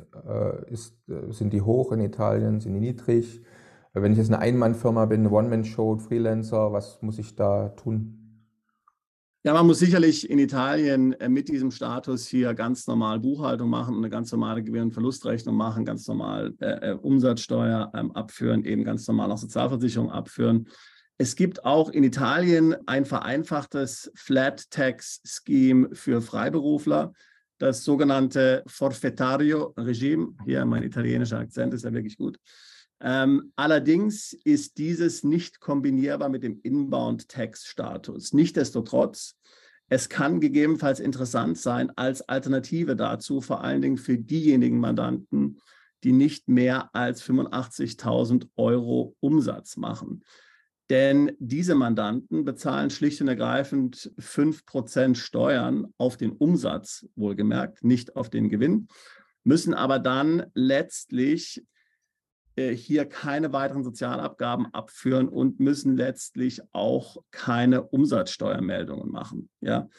Ist, 0.67 0.97
sind 1.29 1.53
die 1.53 1.61
hoch 1.61 1.91
in 1.91 2.01
Italien? 2.01 2.59
Sind 2.59 2.73
die 2.73 2.79
niedrig? 2.79 3.41
Wenn 3.93 4.11
ich 4.11 4.17
jetzt 4.17 4.29
eine 4.29 4.39
Einmannfirma 4.39 5.05
bin, 5.05 5.21
eine 5.21 5.29
One-Man-Show, 5.29 5.97
Freelancer, 5.99 6.73
was 6.73 7.01
muss 7.01 7.19
ich 7.19 7.35
da 7.35 7.69
tun? 7.69 8.25
Ja, 9.45 9.53
man 9.53 9.67
muss 9.67 9.77
sicherlich 9.77 10.27
in 10.27 10.39
Italien 10.39 11.13
äh, 11.13 11.29
mit 11.29 11.49
diesem 11.49 11.69
Status 11.69 12.25
hier 12.25 12.55
ganz 12.55 12.87
normal 12.87 13.19
Buchhaltung 13.19 13.69
machen 13.69 13.95
eine 13.95 14.09
ganz 14.09 14.31
normale 14.31 14.63
Gewinn- 14.63 14.85
und 14.85 14.91
Verlustrechnung 14.91 15.55
machen, 15.55 15.85
ganz 15.85 16.07
normal 16.07 16.55
äh, 16.61 16.93
äh, 16.93 16.93
Umsatzsteuer 16.93 17.91
ähm, 17.93 18.11
abführen, 18.13 18.65
eben 18.65 18.83
ganz 18.83 19.07
normal 19.07 19.31
auch 19.31 19.37
Sozialversicherung 19.37 20.09
abführen. 20.09 20.67
Es 21.17 21.37
gibt 21.37 21.63
auch 21.63 21.89
in 21.89 22.03
Italien 22.03 22.75
ein 22.87 23.05
vereinfachtes 23.05 24.11
Flat 24.15 24.69
Tax 24.69 25.21
Scheme 25.23 25.89
für 25.93 26.21
Freiberufler, 26.21 27.13
das 27.57 27.85
sogenannte 27.85 28.63
Forfettario 28.67 29.73
Regime. 29.77 30.35
Hier 30.43 30.65
mein 30.65 30.83
italienischer 30.83 31.39
Akzent 31.39 31.73
ist 31.73 31.85
ja 31.85 31.93
wirklich 31.93 32.17
gut. 32.17 32.37
Ähm, 32.99 33.53
allerdings 33.55 34.33
ist 34.43 34.77
dieses 34.77 35.23
nicht 35.23 35.61
kombinierbar 35.61 36.27
mit 36.27 36.43
dem 36.43 36.59
Inbound-Tax-Status. 36.61 38.33
Nichtsdestotrotz, 38.33 39.37
es 39.87 40.09
kann 40.09 40.41
gegebenenfalls 40.41 40.99
interessant 40.99 41.57
sein 41.57 41.91
als 41.95 42.23
Alternative 42.23 42.97
dazu, 42.97 43.39
vor 43.39 43.63
allen 43.63 43.81
Dingen 43.81 43.97
für 43.97 44.17
diejenigen 44.17 44.79
Mandanten, 44.79 45.61
die 46.03 46.11
nicht 46.11 46.49
mehr 46.49 46.89
als 46.93 47.23
85.000 47.23 48.47
Euro 48.57 49.15
Umsatz 49.21 49.77
machen. 49.77 50.23
Denn 50.89 51.31
diese 51.39 51.73
Mandanten 51.73 52.45
bezahlen 52.45 52.91
schlicht 52.91 53.19
und 53.21 53.27
ergreifend 53.27 54.11
5% 54.19 55.15
Steuern 55.15 55.93
auf 55.97 56.15
den 56.17 56.31
Umsatz, 56.31 57.07
wohlgemerkt, 57.15 57.83
nicht 57.83 58.15
auf 58.15 58.29
den 58.29 58.49
Gewinn, 58.49 58.87
müssen 59.43 59.73
aber 59.73 59.97
dann 59.99 60.45
letztlich 60.53 61.63
äh, 62.55 62.75
hier 62.75 63.05
keine 63.05 63.51
weiteren 63.51 63.83
Sozialabgaben 63.83 64.67
abführen 64.73 65.27
und 65.27 65.59
müssen 65.59 65.97
letztlich 65.97 66.61
auch 66.71 67.17
keine 67.31 67.83
Umsatzsteuermeldungen 67.83 69.09
machen. 69.11 69.49
Ja. 69.61 69.89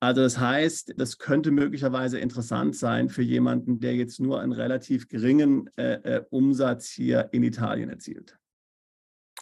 Also 0.00 0.22
das 0.22 0.38
heißt, 0.40 0.94
das 0.96 1.18
könnte 1.18 1.52
möglicherweise 1.52 2.18
interessant 2.18 2.74
sein 2.74 3.08
für 3.08 3.22
jemanden, 3.22 3.78
der 3.78 3.94
jetzt 3.94 4.18
nur 4.18 4.40
einen 4.40 4.50
relativ 4.50 5.06
geringen 5.06 5.70
äh, 5.76 6.16
äh 6.16 6.24
Umsatz 6.30 6.88
hier 6.88 7.28
in 7.30 7.44
Italien 7.44 7.88
erzielt. 7.88 8.36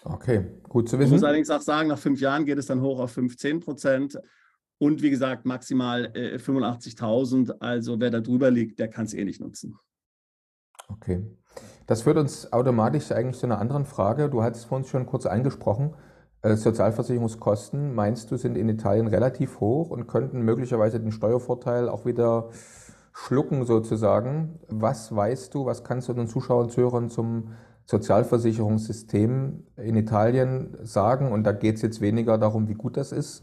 Okay, 0.05 0.47
gut 0.69 0.89
zu 0.89 0.99
wissen. 0.99 1.09
Ich 1.09 1.13
muss 1.13 1.25
allerdings 1.25 1.51
auch 1.51 1.61
sagen, 1.61 1.89
nach 1.89 1.99
fünf 1.99 2.21
Jahren 2.21 2.45
geht 2.45 2.59
es 2.59 2.67
dann 2.67 2.81
hoch 2.81 3.01
auf 3.01 3.13
15 3.13 3.61
Prozent. 3.61 4.19
Und 4.79 5.03
wie 5.03 5.11
gesagt, 5.11 5.45
maximal 5.45 6.11
äh, 6.15 6.37
85.000. 6.37 7.57
Also 7.61 8.01
wer 8.01 8.11
da 8.11 8.21
drüber 8.21 8.51
liegt, 8.51 8.79
der 8.79 8.89
kann 8.89 9.05
es 9.05 9.13
eh 9.13 9.25
nicht 9.25 9.41
nutzen. 9.41 9.79
Okay. 10.89 11.23
Das 11.87 12.03
führt 12.03 12.17
uns 12.17 12.53
automatisch 12.53 13.13
eigentlich 13.13 13.39
zu 13.39 13.47
einer 13.47 13.59
anderen 13.59 13.85
Frage. 13.85 14.31
Du 14.31 14.43
hattest 14.43 14.67
vorhin 14.67 14.87
schon 14.87 15.07
kurz 15.07 15.27
angesprochen. 15.27 15.95
Äh, 16.43 16.57
Sozialversicherungskosten, 16.57 17.95
meinst 17.95 18.31
du, 18.31 18.37
sind 18.37 18.57
in 18.57 18.69
Italien 18.71 19.07
relativ 19.07 19.61
hoch 19.61 19.91
und 19.91 20.07
könnten 20.07 20.41
möglicherweise 20.43 20.99
den 20.99 21.13
Steuervorteil 21.13 21.89
auch 21.89 22.07
wieder 22.07 22.49
schlucken 23.13 23.67
sozusagen. 23.67 24.61
Was 24.69 25.15
weißt 25.15 25.55
du, 25.55 25.67
was 25.67 25.85
kannst 25.85 26.09
du 26.09 26.15
den 26.15 26.29
Zuschauern 26.29 26.65
und 26.65 26.73
Zuhörern 26.73 27.11
zum 27.11 27.53
Sozialversicherungssystem 27.91 29.65
in 29.77 29.97
Italien 29.97 30.77
sagen? 30.83 31.33
Und 31.33 31.45
da 31.45 31.53
geht 31.53 31.77
es 31.77 31.83
jetzt 31.83 32.01
weniger 32.01 32.39
darum, 32.39 32.69
wie 32.69 32.75
gut 32.75 32.97
das 32.97 33.13
ist, 33.13 33.43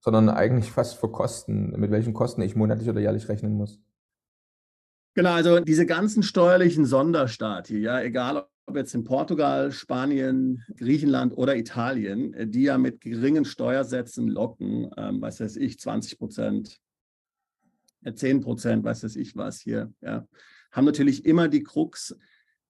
sondern 0.00 0.28
eigentlich 0.28 0.76
was 0.76 0.94
für 0.94 1.10
Kosten, 1.10 1.78
mit 1.78 1.90
welchen 1.90 2.14
Kosten 2.14 2.42
ich 2.42 2.56
monatlich 2.56 2.88
oder 2.88 3.00
jährlich 3.00 3.28
rechnen 3.28 3.54
muss. 3.54 3.80
Genau, 5.14 5.32
also 5.32 5.58
diese 5.58 5.84
ganzen 5.84 6.22
steuerlichen 6.22 6.86
Sonderstati, 6.86 7.78
ja, 7.78 8.00
egal 8.00 8.46
ob 8.66 8.76
jetzt 8.76 8.94
in 8.94 9.02
Portugal, 9.02 9.72
Spanien, 9.72 10.62
Griechenland 10.76 11.36
oder 11.36 11.56
Italien, 11.56 12.34
äh, 12.34 12.46
die 12.46 12.64
ja 12.64 12.78
mit 12.78 13.00
geringen 13.00 13.44
Steuersätzen 13.44 14.28
locken, 14.28 14.90
ähm, 14.96 15.20
was 15.20 15.40
weiß 15.40 15.56
ich, 15.56 15.80
20 15.80 16.18
Prozent, 16.18 16.78
10 18.14 18.40
Prozent, 18.40 18.84
was 18.84 19.02
weiß 19.02 19.16
ich 19.16 19.34
was 19.34 19.58
hier, 19.58 19.92
ja, 20.00 20.28
haben 20.70 20.84
natürlich 20.84 21.24
immer 21.24 21.48
die 21.48 21.64
Krux, 21.64 22.16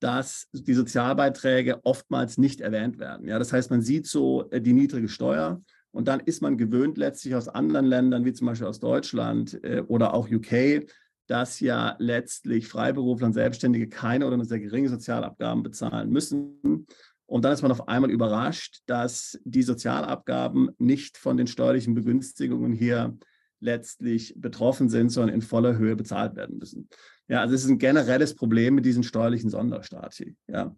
dass 0.01 0.49
die 0.53 0.75
Sozialbeiträge 0.75 1.81
oftmals 1.85 2.39
nicht 2.39 2.61
erwähnt 2.61 2.99
werden. 2.99 3.27
Ja, 3.27 3.39
das 3.39 3.53
heißt, 3.53 3.71
man 3.71 3.83
sieht 3.83 4.07
so 4.07 4.49
äh, 4.51 4.61
die 4.61 4.73
niedrige 4.73 5.09
Steuer 5.09 5.61
und 5.91 6.09
dann 6.09 6.21
ist 6.21 6.43
man 6.43 6.57
gewöhnt 6.57 6.99
letztlich 6.99 7.35
aus 7.35 7.49
anderen 7.49 7.87
Ländern, 7.87 8.25
wie 8.25 8.33
zum 8.33 8.47
Beispiel 8.47 8.67
aus 8.67 8.81
Deutschland 8.81 9.63
äh, 9.65 9.83
oder 9.87 10.15
auch 10.15 10.29
UK, 10.31 10.87
dass 11.27 11.61
ja 11.61 11.97
letztlich 11.99 12.69
Freiberufler 12.69 13.27
und 13.27 13.33
Selbstständige 13.35 13.89
keine 13.89 14.27
oder 14.27 14.37
nur 14.37 14.47
sehr 14.47 14.61
geringe 14.61 14.89
Sozialabgaben 14.89 15.63
bezahlen 15.63 16.11
müssen. 16.11 16.87
Und 17.27 17.45
dann 17.45 17.53
ist 17.53 17.63
man 17.63 17.71
auf 17.71 17.89
einmal 17.89 18.11
überrascht, 18.11 18.81
dass 18.87 19.39
die 19.45 19.63
Sozialabgaben 19.63 20.71
nicht 20.79 21.19
von 21.19 21.37
den 21.37 21.47
steuerlichen 21.47 21.95
Begünstigungen 21.95 22.73
hier 22.73 23.19
letztlich 23.61 24.35
betroffen 24.37 24.89
sind, 24.89 25.11
sondern 25.11 25.35
in 25.35 25.43
voller 25.43 25.77
Höhe 25.77 25.97
bezahlt 25.97 26.37
werden 26.37 26.59
müssen. 26.59 26.89
Ja, 27.29 27.41
also 27.41 27.55
es 27.55 27.65
ist 27.65 27.71
ein 27.71 27.79
generelles 27.79 28.35
Problem 28.35 28.75
mit 28.75 28.87
diesen 28.87 29.03
steuerlichen 29.03 29.51
Sonderstati. 29.51 30.37
Ja. 30.47 30.75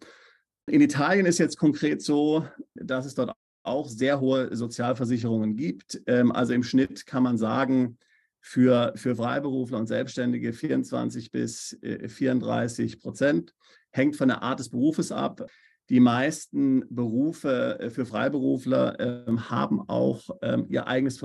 In 0.66 0.80
Italien 0.80 1.26
ist 1.26 1.38
jetzt 1.38 1.58
konkret 1.58 2.02
so, 2.02 2.46
dass 2.74 3.06
es 3.06 3.14
dort 3.14 3.32
auch 3.62 3.88
sehr 3.88 4.20
hohe 4.20 4.54
Sozialversicherungen 4.54 5.56
gibt. 5.56 6.00
Ähm, 6.06 6.32
also 6.32 6.52
im 6.52 6.62
Schnitt 6.62 7.06
kann 7.06 7.22
man 7.22 7.38
sagen, 7.38 7.98
für, 8.40 8.92
für 8.96 9.14
Freiberufler 9.14 9.78
und 9.78 9.86
Selbstständige 9.86 10.52
24 10.52 11.30
bis 11.30 11.78
34 11.82 12.92
äh, 12.92 12.96
Prozent. 12.96 13.54
Hängt 13.90 14.16
von 14.16 14.28
der 14.28 14.42
Art 14.42 14.60
des 14.60 14.70
Berufes 14.70 15.12
ab. 15.12 15.46
Die 15.88 16.00
meisten 16.00 16.84
Berufe 16.88 17.78
äh, 17.80 17.90
für 17.90 18.06
Freiberufler 18.06 18.98
äh, 19.00 19.36
haben 19.36 19.80
auch 19.88 20.30
ähm, 20.40 20.66
ihr 20.68 20.86
eigenes 20.86 21.18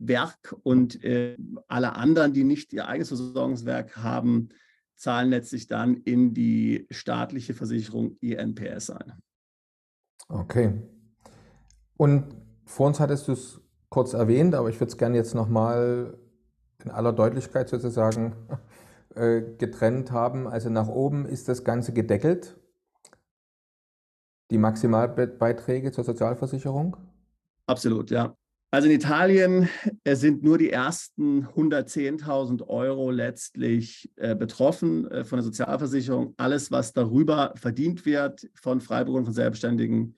Versorgungswerk 0.00 0.56
und 0.62 1.02
äh, 1.04 1.36
alle 1.68 1.94
anderen, 1.94 2.32
die 2.32 2.44
nicht 2.44 2.72
ihr 2.72 2.88
eigenes 2.88 3.08
Versorgungswerk 3.08 3.96
haben, 3.96 4.48
zahlen 4.96 5.30
letztlich 5.30 5.66
dann 5.66 5.96
in 5.96 6.34
die 6.34 6.86
staatliche 6.90 7.54
Versicherung 7.54 8.16
INPS 8.20 8.90
ein. 8.90 9.14
Okay. 10.28 10.82
Und 11.96 12.34
vor 12.64 12.86
uns 12.86 13.00
hattest 13.00 13.28
du 13.28 13.32
es 13.32 13.60
kurz 13.88 14.12
erwähnt, 14.12 14.54
aber 14.54 14.68
ich 14.68 14.76
würde 14.76 14.90
es 14.90 14.98
gerne 14.98 15.16
jetzt 15.16 15.34
nochmal 15.34 16.18
in 16.84 16.90
aller 16.90 17.12
Deutlichkeit 17.12 17.68
sozusagen 17.68 18.34
äh, 19.14 19.42
getrennt 19.58 20.12
haben. 20.12 20.46
Also 20.46 20.70
nach 20.70 20.88
oben 20.88 21.26
ist 21.26 21.48
das 21.48 21.64
Ganze 21.64 21.92
gedeckelt, 21.92 22.58
die 24.50 24.58
Maximalbeiträge 24.58 25.92
zur 25.92 26.04
Sozialversicherung? 26.04 26.96
Absolut, 27.66 28.10
ja. 28.10 28.34
Also 28.72 28.86
in 28.88 28.94
Italien 28.94 29.68
sind 30.06 30.44
nur 30.44 30.56
die 30.56 30.70
ersten 30.70 31.44
110.000 31.44 32.68
Euro 32.68 33.10
letztlich 33.10 34.12
äh, 34.16 34.36
betroffen 34.36 35.10
äh, 35.10 35.24
von 35.24 35.38
der 35.38 35.44
Sozialversicherung. 35.44 36.34
Alles, 36.36 36.70
was 36.70 36.92
darüber 36.92 37.52
verdient 37.56 38.06
wird 38.06 38.48
von 38.54 38.80
Freiberuflern, 38.80 39.24
von 39.24 39.34
Selbstständigen, 39.34 40.16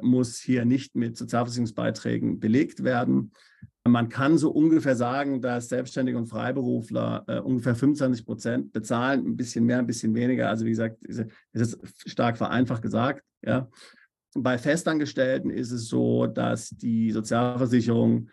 muss 0.00 0.38
hier 0.38 0.64
nicht 0.64 0.94
mit 0.96 1.18
Sozialversicherungsbeiträgen 1.18 2.40
belegt 2.40 2.84
werden. 2.84 3.32
Man 3.86 4.08
kann 4.08 4.38
so 4.38 4.50
ungefähr 4.50 4.96
sagen, 4.96 5.42
dass 5.42 5.68
Selbstständige 5.68 6.16
und 6.16 6.26
Freiberufler 6.26 7.24
äh, 7.26 7.38
ungefähr 7.40 7.74
25 7.74 8.24
Prozent 8.24 8.72
bezahlen, 8.72 9.26
ein 9.26 9.36
bisschen 9.36 9.64
mehr, 9.66 9.78
ein 9.78 9.86
bisschen 9.86 10.14
weniger. 10.14 10.48
Also 10.48 10.64
wie 10.64 10.70
gesagt, 10.70 11.04
es 11.06 11.26
ist 11.52 12.10
stark 12.10 12.38
vereinfacht 12.38 12.80
gesagt. 12.80 13.22
Ja. 13.42 13.68
Bei 14.34 14.58
Festangestellten 14.58 15.50
ist 15.50 15.72
es 15.72 15.88
so, 15.88 16.26
dass 16.26 16.70
die 16.70 17.10
Sozialversicherung 17.10 18.30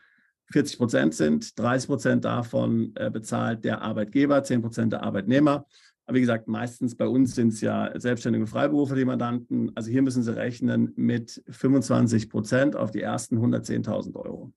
40 0.51 0.77
Prozent 0.77 1.13
sind. 1.15 1.59
30 1.59 1.87
Prozent 1.87 2.25
davon 2.25 2.93
äh, 2.95 3.09
bezahlt 3.09 3.65
der 3.65 3.81
Arbeitgeber, 3.81 4.43
10 4.43 4.61
Prozent 4.61 4.93
der 4.93 5.03
Arbeitnehmer. 5.03 5.65
Aber 6.05 6.15
wie 6.15 6.21
gesagt, 6.21 6.47
meistens 6.47 6.95
bei 6.95 7.07
uns 7.07 7.35
sind 7.35 7.49
es 7.49 7.61
ja 7.61 7.91
selbstständige 7.99 8.47
Freiberufe, 8.47 8.95
die 8.95 9.03
Mandanten. 9.03 9.71
Also 9.75 9.91
hier 9.91 10.01
müssen 10.01 10.23
Sie 10.23 10.33
rechnen 10.33 10.93
mit 10.95 11.43
25 11.49 12.29
Prozent 12.29 12.75
auf 12.77 12.91
die 12.91 13.01
ersten 13.01 13.37
110.000 13.37 14.15
Euro. 14.15 14.53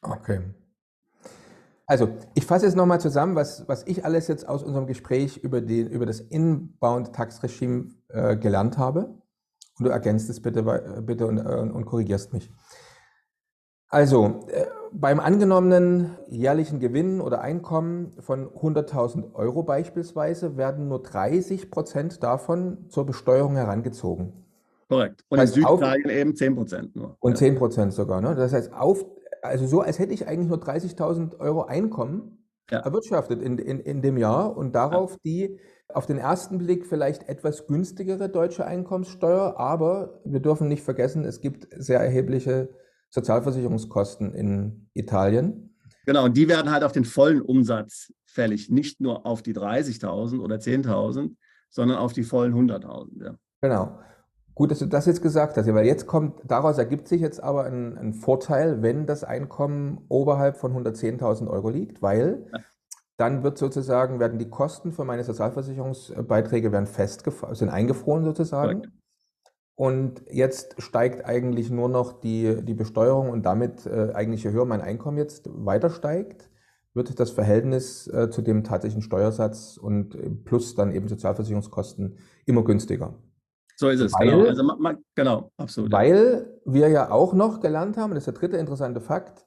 Okay. 0.00 0.40
Also, 1.86 2.08
ich 2.34 2.46
fasse 2.46 2.64
jetzt 2.64 2.76
nochmal 2.76 3.00
zusammen, 3.00 3.34
was, 3.34 3.68
was 3.68 3.86
ich 3.86 4.04
alles 4.06 4.26
jetzt 4.28 4.48
aus 4.48 4.62
unserem 4.62 4.86
Gespräch 4.86 5.36
über, 5.36 5.60
den, 5.60 5.88
über 5.88 6.06
das 6.06 6.20
Inbound-Tax-Regime 6.20 7.90
äh, 8.08 8.36
gelernt 8.36 8.78
habe. 8.78 9.21
Und 9.78 9.86
du 9.86 9.90
ergänzt 9.90 10.28
es 10.30 10.40
bitte, 10.40 10.62
bitte 11.02 11.26
und, 11.26 11.38
äh, 11.38 11.70
und 11.72 11.84
korrigierst 11.84 12.32
mich. 12.32 12.50
Also, 13.88 14.46
äh, 14.48 14.66
beim 14.90 15.20
angenommenen 15.20 16.16
jährlichen 16.28 16.80
Gewinn 16.80 17.20
oder 17.20 17.42
Einkommen 17.42 18.12
von 18.20 18.48
100.000 18.48 19.34
Euro 19.34 19.62
beispielsweise 19.62 20.56
werden 20.56 20.88
nur 20.88 21.02
30 21.02 21.70
Prozent 21.70 22.22
davon 22.22 22.88
zur 22.88 23.06
Besteuerung 23.06 23.56
herangezogen. 23.56 24.32
Korrekt. 24.88 25.24
Und 25.28 25.38
das 25.38 25.50
heißt, 25.50 25.56
in 25.56 25.62
Süditalien 25.64 26.10
eben 26.10 26.36
10 26.36 26.54
Prozent 26.54 26.96
nur. 26.96 27.16
Und 27.20 27.32
ja. 27.32 27.38
10 27.38 27.56
Prozent 27.56 27.92
sogar. 27.92 28.20
Ne? 28.20 28.34
Das 28.34 28.52
heißt, 28.52 28.72
auf, 28.72 29.04
also 29.42 29.66
so, 29.66 29.80
als 29.80 29.98
hätte 29.98 30.12
ich 30.12 30.26
eigentlich 30.26 30.48
nur 30.48 30.58
30.000 30.58 31.38
Euro 31.40 31.64
Einkommen 31.64 32.46
ja. 32.70 32.80
erwirtschaftet 32.80 33.42
in, 33.42 33.58
in, 33.58 33.80
in 33.80 34.02
dem 34.02 34.16
Jahr 34.16 34.56
und 34.56 34.74
darauf 34.74 35.12
ja. 35.12 35.18
die 35.24 35.58
auf 35.88 36.06
den 36.06 36.18
ersten 36.18 36.58
Blick 36.58 36.86
vielleicht 36.86 37.28
etwas 37.28 37.66
günstigere 37.66 38.28
deutsche 38.28 38.66
Einkommenssteuer, 38.66 39.58
aber 39.58 40.20
wir 40.24 40.40
dürfen 40.40 40.68
nicht 40.68 40.82
vergessen, 40.82 41.24
es 41.24 41.40
gibt 41.40 41.68
sehr 41.76 42.00
erhebliche 42.00 42.70
Sozialversicherungskosten 43.10 44.32
in 44.32 44.88
Italien. 44.94 45.76
Genau, 46.06 46.24
und 46.24 46.36
die 46.36 46.48
werden 46.48 46.70
halt 46.72 46.82
auf 46.82 46.92
den 46.92 47.04
vollen 47.04 47.42
Umsatz 47.42 48.12
fällig, 48.24 48.70
nicht 48.70 49.00
nur 49.00 49.26
auf 49.26 49.42
die 49.42 49.54
30.000 49.54 50.40
oder 50.40 50.56
10.000, 50.56 51.36
sondern 51.70 51.98
auf 51.98 52.12
die 52.12 52.24
vollen 52.24 52.54
100.000. 52.54 53.24
Ja. 53.24 53.34
Genau. 53.60 53.98
Gut, 54.54 54.70
dass 54.70 54.80
du 54.80 54.86
das 54.86 55.06
jetzt 55.06 55.22
gesagt 55.22 55.56
hast, 55.56 55.66
weil 55.72 55.86
jetzt 55.86 56.06
kommt, 56.06 56.40
daraus 56.44 56.76
ergibt 56.76 57.08
sich 57.08 57.22
jetzt 57.22 57.42
aber 57.42 57.64
ein, 57.64 57.96
ein 57.96 58.12
Vorteil, 58.12 58.82
wenn 58.82 59.06
das 59.06 59.24
Einkommen 59.24 60.04
oberhalb 60.08 60.58
von 60.58 60.72
110.000 60.72 61.48
Euro 61.48 61.70
liegt, 61.70 62.02
weil. 62.02 62.46
Dann 63.16 63.42
wird 63.42 63.58
sozusagen, 63.58 64.20
werden 64.20 64.38
die 64.38 64.48
Kosten 64.48 64.92
für 64.92 65.04
meine 65.04 65.24
Sozialversicherungsbeiträge 65.24 66.72
werden 66.72 66.86
festgefroren, 66.86 67.54
sind 67.54 67.68
eingefroren 67.68 68.24
sozusagen. 68.24 68.80
Correct. 68.80 68.92
Und 69.74 70.22
jetzt 70.30 70.80
steigt 70.82 71.24
eigentlich 71.24 71.70
nur 71.70 71.88
noch 71.88 72.20
die, 72.20 72.62
die 72.62 72.74
Besteuerung 72.74 73.30
und 73.30 73.46
damit 73.46 73.86
äh, 73.86 74.12
eigentlich 74.12 74.44
je 74.44 74.50
höher 74.50 74.66
mein 74.66 74.80
Einkommen 74.80 75.18
jetzt 75.18 75.48
weiter 75.52 75.90
steigt, 75.90 76.50
wird 76.94 77.18
das 77.18 77.30
Verhältnis 77.30 78.06
äh, 78.06 78.28
zu 78.30 78.42
dem 78.42 78.64
tatsächlichen 78.64 79.02
Steuersatz 79.02 79.78
und 79.78 80.14
äh, 80.14 80.28
plus 80.28 80.74
dann 80.74 80.92
eben 80.92 81.08
Sozialversicherungskosten 81.08 82.18
immer 82.44 82.64
günstiger. 82.64 83.14
So 83.76 83.88
ist 83.88 84.00
es, 84.00 84.12
genau. 84.12 84.32
weil, 84.32 84.38
genau. 84.38 84.48
Also, 84.48 84.62
ma, 84.62 84.76
ma, 84.78 84.94
genau, 85.14 85.50
absolut. 85.56 85.90
Weil 85.90 86.60
wir 86.66 86.88
ja 86.88 87.10
auch 87.10 87.32
noch 87.32 87.60
gelernt 87.60 87.96
haben, 87.96 88.10
das 88.10 88.20
ist 88.20 88.26
der 88.26 88.34
dritte 88.34 88.58
interessante 88.58 89.00
Fakt, 89.00 89.46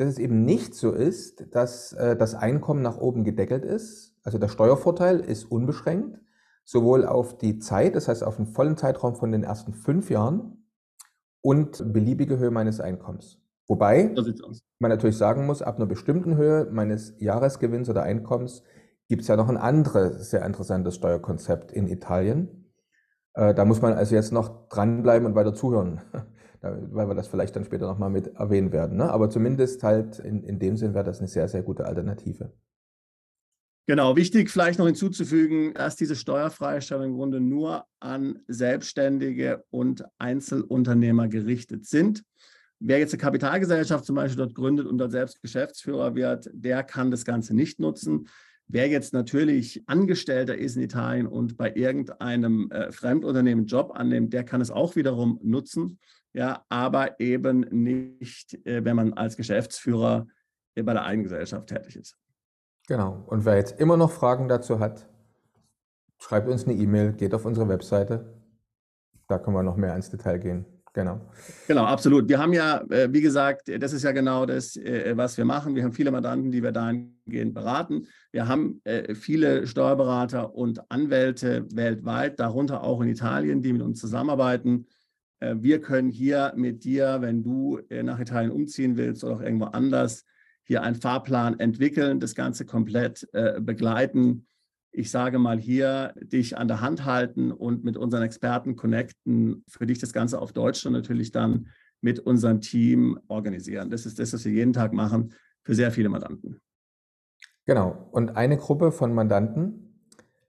dass 0.00 0.08
es 0.08 0.18
eben 0.18 0.46
nicht 0.46 0.74
so 0.74 0.92
ist, 0.92 1.54
dass 1.54 1.92
äh, 1.92 2.16
das 2.16 2.34
Einkommen 2.34 2.80
nach 2.80 2.96
oben 2.96 3.22
gedeckelt 3.22 3.66
ist. 3.66 4.16
Also 4.22 4.38
der 4.38 4.48
Steuervorteil 4.48 5.20
ist 5.20 5.44
unbeschränkt, 5.44 6.18
sowohl 6.64 7.04
auf 7.04 7.36
die 7.36 7.58
Zeit, 7.58 7.94
das 7.96 8.08
heißt 8.08 8.24
auf 8.24 8.36
den 8.36 8.46
vollen 8.46 8.78
Zeitraum 8.78 9.14
von 9.14 9.30
den 9.30 9.42
ersten 9.42 9.74
fünf 9.74 10.08
Jahren 10.08 10.64
und 11.42 11.92
beliebige 11.92 12.38
Höhe 12.38 12.50
meines 12.50 12.80
Einkommens. 12.80 13.42
Wobei 13.68 14.14
man 14.78 14.88
natürlich 14.88 15.18
sagen 15.18 15.44
muss, 15.44 15.60
ab 15.60 15.76
einer 15.76 15.86
bestimmten 15.86 16.34
Höhe 16.34 16.66
meines 16.70 17.14
Jahresgewinns 17.18 17.90
oder 17.90 18.02
Einkommens 18.02 18.62
gibt 19.08 19.20
es 19.22 19.28
ja 19.28 19.36
noch 19.36 19.50
ein 19.50 19.58
anderes 19.58 20.30
sehr 20.30 20.46
interessantes 20.46 20.94
Steuerkonzept 20.94 21.72
in 21.72 21.88
Italien. 21.88 22.72
Äh, 23.34 23.52
da 23.52 23.66
muss 23.66 23.82
man 23.82 23.92
also 23.92 24.14
jetzt 24.14 24.32
noch 24.32 24.68
dranbleiben 24.70 25.26
und 25.26 25.34
weiter 25.34 25.52
zuhören, 25.52 26.00
weil 26.60 27.08
wir 27.08 27.14
das 27.14 27.28
vielleicht 27.28 27.56
dann 27.56 27.64
später 27.64 27.86
nochmal 27.86 28.10
mit 28.10 28.34
erwähnen 28.36 28.72
werden. 28.72 28.96
Ne? 28.98 29.10
Aber 29.10 29.30
zumindest 29.30 29.82
halt 29.82 30.18
in, 30.18 30.42
in 30.44 30.58
dem 30.58 30.76
Sinn 30.76 30.94
wäre 30.94 31.04
das 31.04 31.18
eine 31.18 31.28
sehr, 31.28 31.48
sehr 31.48 31.62
gute 31.62 31.86
Alternative. 31.86 32.52
Genau, 33.86 34.14
wichtig 34.14 34.50
vielleicht 34.50 34.78
noch 34.78 34.86
hinzuzufügen, 34.86 35.74
dass 35.74 35.96
diese 35.96 36.14
Steuerfreistellung 36.14 37.06
im 37.06 37.14
Grunde 37.14 37.40
nur 37.40 37.86
an 37.98 38.38
Selbstständige 38.46 39.64
und 39.70 40.04
Einzelunternehmer 40.18 41.26
gerichtet 41.26 41.86
sind. 41.86 42.22
Wer 42.78 42.98
jetzt 42.98 43.12
eine 43.12 43.20
Kapitalgesellschaft 43.20 44.04
zum 44.04 44.16
Beispiel 44.16 44.38
dort 44.38 44.54
gründet 44.54 44.86
und 44.86 44.98
dort 44.98 45.10
selbst 45.10 45.42
Geschäftsführer 45.42 46.14
wird, 46.14 46.48
der 46.52 46.84
kann 46.84 47.10
das 47.10 47.24
Ganze 47.24 47.54
nicht 47.54 47.80
nutzen. 47.80 48.28
Wer 48.68 48.86
jetzt 48.86 49.12
natürlich 49.12 49.82
Angestellter 49.86 50.56
ist 50.56 50.76
in 50.76 50.82
Italien 50.82 51.26
und 51.26 51.56
bei 51.56 51.74
irgendeinem 51.74 52.70
äh, 52.70 52.92
Fremdunternehmen 52.92 53.66
Job 53.66 53.90
annimmt, 53.92 54.32
der 54.32 54.44
kann 54.44 54.60
es 54.60 54.70
auch 54.70 54.94
wiederum 54.94 55.40
nutzen, 55.42 55.98
ja, 56.32 56.64
aber 56.68 57.18
eben 57.20 57.60
nicht, 57.70 58.54
äh, 58.66 58.84
wenn 58.84 58.96
man 58.96 59.12
als 59.14 59.36
Geschäftsführer 59.36 60.26
äh, 60.74 60.82
bei 60.82 60.92
der 60.92 61.04
Eigengesellschaft 61.04 61.68
tätig 61.68 61.96
ist. 61.96 62.16
Genau. 62.86 63.24
Und 63.26 63.44
wer 63.44 63.56
jetzt 63.56 63.80
immer 63.80 63.96
noch 63.96 64.10
Fragen 64.10 64.48
dazu 64.48 64.78
hat, 64.78 65.08
schreibt 66.18 66.48
uns 66.48 66.64
eine 66.64 66.74
E-Mail, 66.74 67.12
geht 67.12 67.34
auf 67.34 67.44
unsere 67.44 67.68
Webseite. 67.68 68.34
Da 69.28 69.38
können 69.38 69.56
wir 69.56 69.62
noch 69.62 69.76
mehr 69.76 69.94
ins 69.94 70.10
Detail 70.10 70.38
gehen. 70.38 70.66
Genau. 70.92 71.20
Genau, 71.68 71.84
absolut. 71.84 72.28
Wir 72.28 72.40
haben 72.40 72.52
ja, 72.52 72.82
äh, 72.90 73.12
wie 73.12 73.20
gesagt, 73.20 73.70
das 73.80 73.92
ist 73.92 74.02
ja 74.02 74.10
genau 74.10 74.44
das, 74.44 74.74
was 74.74 75.36
wir 75.36 75.44
machen. 75.44 75.76
Wir 75.76 75.84
haben 75.84 75.92
viele 75.92 76.10
Mandanten, 76.10 76.50
die 76.50 76.64
wir 76.64 76.72
dahingehend 76.72 77.54
beraten. 77.54 78.08
Wir 78.32 78.48
haben 78.48 78.82
viele 79.14 79.68
Steuerberater 79.68 80.52
und 80.52 80.90
Anwälte 80.90 81.64
weltweit, 81.72 82.40
darunter 82.40 82.82
auch 82.82 83.00
in 83.02 83.08
Italien, 83.08 83.62
die 83.62 83.72
mit 83.72 83.82
uns 83.82 84.00
zusammenarbeiten. 84.00 84.86
Wir 85.40 85.80
können 85.80 86.10
hier 86.10 86.52
mit 86.54 86.84
dir, 86.84 87.18
wenn 87.20 87.42
du 87.42 87.80
nach 87.90 88.20
Italien 88.20 88.50
umziehen 88.50 88.96
willst 88.96 89.24
oder 89.24 89.36
auch 89.36 89.40
irgendwo 89.40 89.66
anders, 89.66 90.24
hier 90.64 90.82
einen 90.82 90.96
Fahrplan 90.96 91.58
entwickeln, 91.58 92.20
das 92.20 92.34
Ganze 92.34 92.66
komplett 92.66 93.26
begleiten 93.32 94.46
ich 94.92 95.10
sage 95.10 95.38
mal 95.38 95.58
hier, 95.58 96.12
dich 96.20 96.58
an 96.58 96.68
der 96.68 96.80
Hand 96.80 97.04
halten 97.04 97.52
und 97.52 97.84
mit 97.84 97.96
unseren 97.96 98.22
Experten 98.22 98.76
connecten, 98.76 99.64
für 99.68 99.86
dich 99.86 99.98
das 99.98 100.12
Ganze 100.12 100.40
auf 100.40 100.52
Deutsch 100.52 100.84
und 100.84 100.92
natürlich 100.92 101.30
dann 101.30 101.68
mit 102.00 102.18
unserem 102.18 102.60
Team 102.60 103.20
organisieren. 103.28 103.90
Das 103.90 104.06
ist 104.06 104.18
das, 104.18 104.32
was 104.32 104.44
wir 104.44 104.52
jeden 104.52 104.72
Tag 104.72 104.92
machen 104.92 105.32
für 105.62 105.74
sehr 105.74 105.92
viele 105.92 106.08
Mandanten. 106.08 106.60
Genau. 107.66 108.08
Und 108.10 108.36
eine 108.36 108.56
Gruppe 108.56 108.90
von 108.90 109.14
Mandanten, 109.14 110.06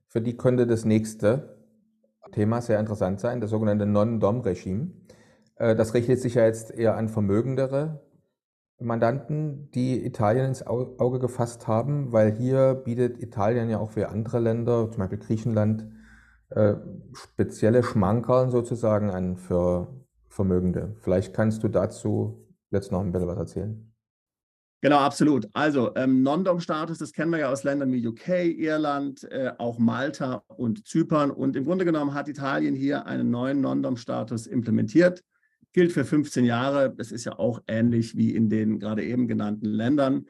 für 0.08 0.22
die 0.22 0.36
könnte 0.36 0.66
das 0.66 0.86
nächste 0.86 1.61
Thema 2.32 2.62
sehr 2.62 2.80
interessant 2.80 3.20
sein, 3.20 3.42
das 3.42 3.50
sogenannte 3.50 3.86
Non-Dom-Regime. 3.86 4.92
Äh, 5.56 5.76
das 5.76 5.94
richtet 5.94 6.20
sich 6.20 6.36
ja 6.36 6.46
jetzt 6.46 6.72
eher 6.72 6.96
an 6.96 7.10
vermögendere 7.10 8.02
Mandanten, 8.80 9.70
die 9.72 10.04
Italien 10.06 10.48
ins 10.48 10.66
Auge 10.66 11.20
gefasst 11.20 11.68
haben, 11.68 12.12
weil 12.12 12.32
hier 12.32 12.74
bietet 12.74 13.22
Italien 13.22 13.70
ja 13.70 13.80
auch 13.80 13.92
für 13.92 14.10
andere 14.10 14.40
Länder, 14.40 14.90
zum 14.90 15.00
Beispiel 15.00 15.20
Griechenland, 15.20 15.88
äh, 16.50 16.76
spezielle 17.14 17.84
Schmankerl 17.84 18.50
sozusagen 18.50 19.10
an 19.12 19.38
für 19.38 19.88
Vermögende. 20.28 20.96
Vielleicht 21.00 21.34
kannst 21.34 21.64
du 21.64 21.68
dazu 21.68 22.48
jetzt 22.72 22.92
noch 22.92 23.02
ein 23.02 23.12
bisschen 23.12 23.28
was 23.28 23.38
erzählen. 23.38 23.91
Genau, 24.82 24.98
absolut. 24.98 25.48
Also 25.54 25.96
ähm, 25.96 26.24
Non-Dom-Status, 26.24 26.98
das 26.98 27.12
kennen 27.12 27.32
wir 27.32 27.40
ja 27.40 27.52
aus 27.52 27.64
Ländern 27.64 27.92
wie 27.94 28.06
UK, 28.06 28.30
Irland, 28.58 29.24
äh, 29.32 29.54
auch 29.60 29.78
Malta 29.78 30.44
und 30.48 30.88
Zypern. 30.88 31.30
Und 31.30 31.56
im 31.56 31.66
Grunde 31.66 31.86
genommen 31.86 32.16
hat 32.16 32.28
Italien 32.28 32.76
hier 32.76 33.06
einen 33.06 33.30
neuen 33.30 33.62
Non-Dom-Status 33.62 34.48
implementiert 34.48 35.24
gilt 35.74 35.92
für 35.92 36.06
15 36.06 36.46
Jahre. 36.46 36.94
Das 36.96 37.12
ist 37.12 37.26
ja 37.26 37.38
auch 37.38 37.62
ähnlich 37.68 38.16
wie 38.16 38.36
in 38.36 38.50
den 38.50 38.80
gerade 38.80 39.04
eben 39.04 39.28
genannten 39.28 39.66
Ländern. 39.66 40.28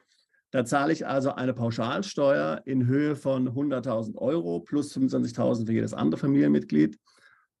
Da 0.50 0.64
zahle 0.64 0.92
ich 0.92 1.06
also 1.06 1.32
eine 1.32 1.54
Pauschalsteuer 1.54 2.62
in 2.66 2.86
Höhe 2.86 3.16
von 3.16 3.48
100.000 3.48 4.16
Euro 4.16 4.60
plus 4.60 4.94
25.000 4.94 5.66
für 5.66 5.72
jedes 5.72 5.94
andere 5.94 6.20
Familienmitglied. 6.20 6.98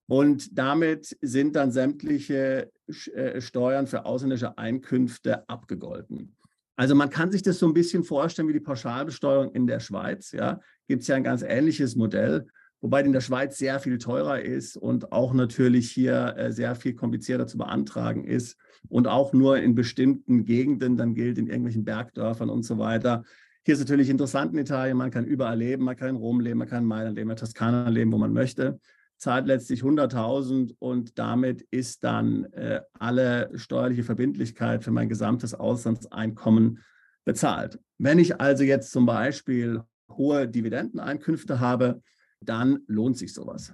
Und 0.06 0.58
damit 0.58 1.16
sind 1.22 1.56
dann 1.56 1.72
sämtliche 1.72 2.70
äh, 3.14 3.40
Steuern 3.40 3.86
für 3.86 4.04
ausländische 4.04 4.58
Einkünfte 4.58 5.48
abgegolten. 5.48 6.36
Also 6.76 6.94
man 6.94 7.10
kann 7.10 7.30
sich 7.30 7.42
das 7.42 7.58
so 7.58 7.66
ein 7.66 7.74
bisschen 7.74 8.04
vorstellen 8.04 8.48
wie 8.48 8.54
die 8.54 8.60
Pauschalbesteuerung 8.60 9.52
in 9.52 9.66
der 9.66 9.80
Schweiz. 9.80 10.32
Ja, 10.32 10.60
gibt 10.88 11.02
es 11.02 11.08
ja 11.08 11.16
ein 11.16 11.24
ganz 11.24 11.42
ähnliches 11.42 11.96
Modell 11.96 12.46
wobei 12.82 13.00
in 13.00 13.12
der 13.12 13.20
Schweiz 13.20 13.56
sehr 13.56 13.80
viel 13.80 13.96
teurer 13.96 14.42
ist 14.42 14.76
und 14.76 15.12
auch 15.12 15.32
natürlich 15.32 15.90
hier 15.90 16.34
äh, 16.36 16.52
sehr 16.52 16.74
viel 16.74 16.94
komplizierter 16.94 17.46
zu 17.46 17.56
beantragen 17.56 18.24
ist 18.24 18.58
und 18.88 19.06
auch 19.06 19.32
nur 19.32 19.58
in 19.58 19.74
bestimmten 19.74 20.44
Gegenden 20.44 20.96
dann 20.96 21.14
gilt, 21.14 21.38
in 21.38 21.46
irgendwelchen 21.46 21.84
Bergdörfern 21.84 22.50
und 22.50 22.64
so 22.64 22.78
weiter. 22.78 23.22
Hier 23.64 23.74
ist 23.74 23.80
natürlich 23.80 24.10
interessant 24.10 24.52
in 24.52 24.58
Italien, 24.58 24.96
man 24.96 25.12
kann 25.12 25.24
überall 25.24 25.56
leben, 25.56 25.84
man 25.84 25.96
kann 25.96 26.10
in 26.10 26.16
Rom 26.16 26.40
leben, 26.40 26.58
man 26.58 26.68
kann 26.68 26.82
in 26.82 26.88
Mailand 26.88 27.16
leben, 27.16 27.30
in 27.30 27.36
Toskana 27.36 27.88
leben, 27.88 28.12
wo 28.12 28.18
man 28.18 28.32
möchte, 28.32 28.80
zahlt 29.22 29.46
letztlich 29.46 29.82
100.000 29.82 30.74
und 30.80 31.16
damit 31.16 31.62
ist 31.70 32.02
dann 32.02 32.44
äh, 32.54 32.80
alle 32.98 33.56
steuerliche 33.56 34.02
Verbindlichkeit 34.02 34.82
für 34.82 34.90
mein 34.90 35.08
gesamtes 35.08 35.54
Auslandseinkommen 35.54 36.80
bezahlt. 37.24 37.78
Wenn 37.98 38.18
ich 38.18 38.40
also 38.40 38.64
jetzt 38.64 38.90
zum 38.90 39.06
Beispiel 39.06 39.80
hohe 40.10 40.48
Dividendeneinkünfte 40.48 41.60
habe, 41.60 42.02
dann 42.40 42.80
lohnt 42.88 43.16
sich 43.16 43.32
sowas. 43.32 43.72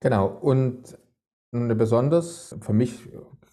Genau. 0.00 0.26
Und 0.26 0.98
ein 1.54 1.74
besonders 1.78 2.54
für 2.60 2.74
mich 2.74 3.08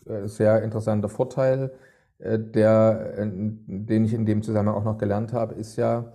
äh, 0.05 0.27
sehr 0.27 0.63
interessanter 0.63 1.07
Vorteil, 1.07 1.71
äh, 2.19 2.37
der, 2.37 3.13
äh, 3.19 3.25
den 3.25 4.03
ich 4.03 4.13
in 4.13 4.25
dem 4.25 4.41
Zusammenhang 4.41 4.75
auch 4.75 4.83
noch 4.83 4.97
gelernt 4.97 5.31
habe, 5.31 5.55
ist 5.55 5.77
ja 5.77 6.11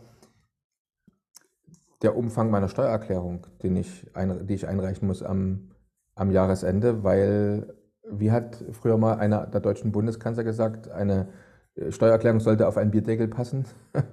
der 2.02 2.16
Umfang 2.16 2.50
meiner 2.50 2.68
Steuererklärung, 2.68 3.46
den 3.62 3.76
ich 3.76 4.06
ein, 4.14 4.46
die 4.46 4.54
ich 4.54 4.68
einreichen 4.68 5.06
muss 5.06 5.22
am, 5.22 5.70
am 6.14 6.30
Jahresende, 6.30 7.02
weil, 7.04 7.74
wie 8.08 8.30
hat 8.30 8.64
früher 8.72 8.96
mal 8.98 9.14
einer 9.14 9.46
der 9.46 9.60
deutschen 9.60 9.92
Bundeskanzler 9.92 10.44
gesagt, 10.44 10.90
eine 10.90 11.28
Steuererklärung 11.90 12.40
sollte 12.40 12.66
auf 12.66 12.76
einen 12.76 12.90
Bierdeckel 12.90 13.28
passen. 13.28 13.64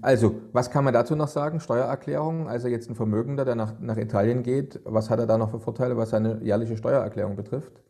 Also, 0.00 0.40
was 0.52 0.70
kann 0.70 0.82
man 0.82 0.94
dazu 0.94 1.14
noch 1.14 1.28
sagen? 1.28 1.60
Steuererklärung, 1.60 2.48
also 2.48 2.68
jetzt 2.68 2.88
ein 2.88 2.94
Vermögender, 2.94 3.44
der 3.44 3.54
nach, 3.54 3.78
nach 3.80 3.96
Italien 3.96 4.42
geht, 4.42 4.80
was 4.84 5.10
hat 5.10 5.20
er 5.20 5.26
da 5.26 5.38
noch 5.38 5.50
für 5.50 5.60
Vorteile, 5.60 5.96
was 5.96 6.10
seine 6.10 6.42
jährliche 6.42 6.76
Steuererklärung 6.76 7.36
betrifft? 7.36 7.82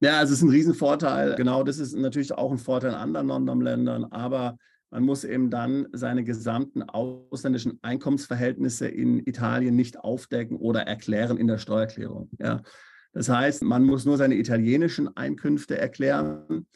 Ja, 0.00 0.18
also 0.18 0.32
es 0.32 0.38
ist 0.38 0.42
ein 0.42 0.50
Riesenvorteil. 0.50 1.34
Genau, 1.36 1.62
das 1.62 1.78
ist 1.78 1.94
natürlich 1.94 2.32
auch 2.32 2.50
ein 2.50 2.58
Vorteil 2.58 2.90
in 2.90 2.96
anderen 2.96 3.26
Non-Dom-Ländern, 3.26 4.04
aber 4.06 4.56
man 4.90 5.04
muss 5.04 5.24
eben 5.24 5.50
dann 5.50 5.86
seine 5.92 6.24
gesamten 6.24 6.82
ausländischen 6.82 7.78
Einkommensverhältnisse 7.82 8.88
in 8.88 9.20
Italien 9.20 9.76
nicht 9.76 9.98
aufdecken 9.98 10.56
oder 10.56 10.82
erklären 10.82 11.36
in 11.36 11.46
der 11.46 11.58
Steuererklärung. 11.58 12.30
Ja. 12.38 12.62
Das 13.12 13.28
heißt, 13.28 13.62
man 13.62 13.84
muss 13.84 14.04
nur 14.04 14.16
seine 14.16 14.36
italienischen 14.36 15.16
Einkünfte 15.16 15.78
erklären, 15.78 16.66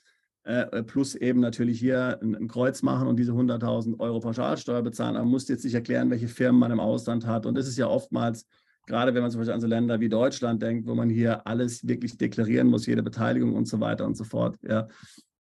äh, 0.45 0.83
plus 0.83 1.15
eben 1.15 1.41
natürlich 1.41 1.79
hier 1.79 2.19
ein, 2.23 2.35
ein, 2.35 2.49
Kreuz 2.49 2.83
machen 2.83 3.09
und 3.09 3.17
diese 3.17 3.33
100.000 3.33 3.99
Euro 4.01 4.21
Pauschalsteuer 4.21 4.83
bezahlen. 4.83 5.15
Man 5.15 5.29
muss 5.29 5.49
jetzt 5.49 5.65
nicht 5.65 5.75
erklären, 5.75 6.11
welche 6.11 6.29
Firmen 6.29 6.61
man 6.61 6.73
im 6.73 6.81
Ausland 6.81 7.27
hat. 7.27 7.47
Und 7.47 7.57
das 7.57 7.67
ist 7.67 7.79
ja 7.79 7.87
oftmals 7.87 8.47
Gerade 8.87 9.15
wenn 9.15 9.23
man 9.23 9.31
zum 9.31 9.41
Beispiel 9.41 9.55
an 9.55 9.61
so 9.61 9.67
Länder 9.67 10.01
wie 10.01 10.09
Deutschland 10.09 10.63
denkt, 10.63 10.87
wo 10.87 10.95
man 10.95 11.09
hier 11.09 11.47
alles 11.47 11.87
wirklich 11.87 12.19
deklarieren 12.19 12.69
muss, 12.69 12.87
jede 12.87 13.03
Beteiligung 13.03 13.55
und 13.55 13.67
so 13.67 13.81
weiter 13.81 14.05
und 14.05 14.17
so 14.17 14.25
fort. 14.25 14.57
Ja. 14.63 14.89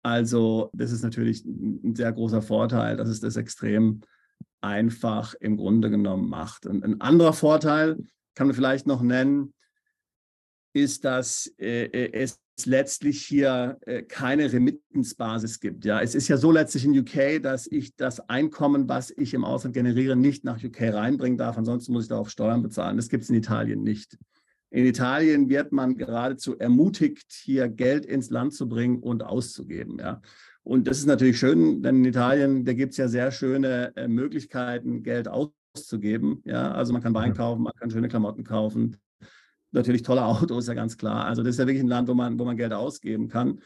Also 0.03 0.71
das 0.73 0.93
ist 0.93 1.03
natürlich 1.03 1.45
ein 1.45 1.95
sehr 1.95 2.13
großer 2.13 2.43
Vorteil, 2.43 2.97
dass 2.97 3.09
es 3.09 3.21
das 3.21 3.37
extrem 3.37 4.01
einfach 4.61 5.35
im 5.35 5.57
Grunde 5.57 5.91
genommen 5.91 6.29
macht. 6.29 6.67
Und 6.67 6.85
ein 6.85 7.01
anderer 7.01 7.33
Vorteil 7.33 7.97
kann 8.35 8.47
man 8.47 8.57
vielleicht 8.57 8.87
noch 8.87 9.03
nennen, 9.03 9.55
ist, 10.73 11.05
dass 11.05 11.53
äh, 11.59 11.85
äh 11.87 12.13
es 12.13 12.41
letztlich 12.67 13.23
hier 13.23 13.79
äh, 13.83 14.03
keine 14.03 14.53
Remittenzbasis 14.53 15.61
gibt. 15.61 15.85
Ja, 15.85 16.01
es 16.01 16.15
ist 16.15 16.29
ja 16.29 16.37
so 16.37 16.53
letztlich 16.53 16.85
in 16.85 16.99
UK, 16.99 17.43
dass 17.43 17.67
ich 17.67 17.97
das 17.97 18.21
Einkommen, 18.29 18.89
was 18.89 19.11
ich 19.11 19.35
im 19.35 19.45
Ausland 19.45 19.75
generiere, 19.75 20.17
nicht 20.17 20.45
nach 20.45 20.63
UK 20.63 20.93
reinbringen 20.93 21.39
darf. 21.39 21.57
Ansonsten 21.57 21.93
muss 21.93 22.05
ich 22.05 22.09
darauf 22.09 22.31
Steuern 22.31 22.63
bezahlen. 22.63 22.97
Das 22.97 23.09
gibt 23.09 23.25
es 23.25 23.31
in 23.31 23.37
Italien 23.37 23.83
nicht. 23.83 24.19
In 24.71 24.87
Italien 24.87 25.49
wird 25.49 25.73
man 25.73 25.97
geradezu 25.97 26.57
ermutigt, 26.57 27.33
hier 27.33 27.69
Geld 27.69 28.07
ins 28.07 28.31
Land 28.31 28.55
zu 28.55 28.69
bringen 28.69 29.01
und 29.01 29.25
auszugeben. 29.25 29.99
Ja. 29.99 30.23
Und 30.63 30.87
das 30.87 30.99
ist 30.99 31.07
natürlich 31.07 31.39
schön, 31.41 31.83
denn 31.83 31.97
in 31.97 32.05
Italien, 32.05 32.65
da 32.65 32.73
gibt 32.73 32.93
es 32.93 32.97
ja 32.97 33.09
sehr 33.09 33.33
schöne 33.33 33.93
äh, 33.97 34.07
Möglichkeiten, 34.07 35.03
Geld 35.03 35.27
auszugeben. 35.27 36.43
Ja. 36.45 36.71
Also 36.71 36.93
man 36.93 37.03
kann 37.03 37.15
Wein 37.15 37.35
kaufen, 37.35 37.63
man 37.63 37.73
kann 37.75 37.91
schöne 37.91 38.09
Klamotten 38.09 38.45
kaufen, 38.45 38.97
natürlich 39.73 40.03
tolle 40.03 40.25
Autos, 40.25 40.69
ja 40.69 40.75
ganz 40.75 40.97
klar. 40.97 41.25
Also 41.25 41.43
das 41.43 41.55
ist 41.55 41.59
ja 41.59 41.67
wirklich 41.67 41.83
ein 41.83 41.89
Land, 41.89 42.09
wo 42.09 42.15
man, 42.15 42.39
wo 42.39 42.45
man 42.45 42.57
Geld 42.57 42.73
ausgeben 42.73 43.29
kann. 43.29 43.61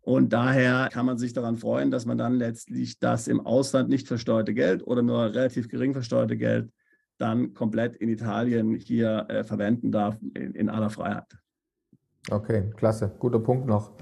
Und 0.00 0.32
daher 0.32 0.88
kann 0.90 1.06
man 1.06 1.18
sich 1.18 1.34
daran 1.34 1.56
freuen, 1.56 1.92
dass 1.92 2.06
man 2.06 2.18
dann 2.18 2.34
letztlich 2.34 2.98
das 2.98 3.28
im 3.28 3.44
Ausland 3.44 3.90
nicht 3.90 4.08
versteuerte 4.08 4.54
Geld 4.54 4.84
oder 4.84 5.02
nur 5.02 5.22
relativ 5.26 5.68
gering 5.68 5.92
versteuerte 5.92 6.36
Geld 6.36 6.70
dann 7.18 7.54
komplett 7.54 7.96
in 7.96 8.08
Italien 8.08 8.74
hier 8.74 9.26
äh, 9.28 9.44
verwenden 9.44 9.92
darf, 9.92 10.16
in, 10.34 10.54
in, 10.54 10.68
aller 10.68 10.90
Freiheit. 10.90 11.38
Okay, 12.30 12.70
klasse. 12.76 13.12
Guter 13.18 13.40
Punkt 13.40 13.66
noch 13.66 13.92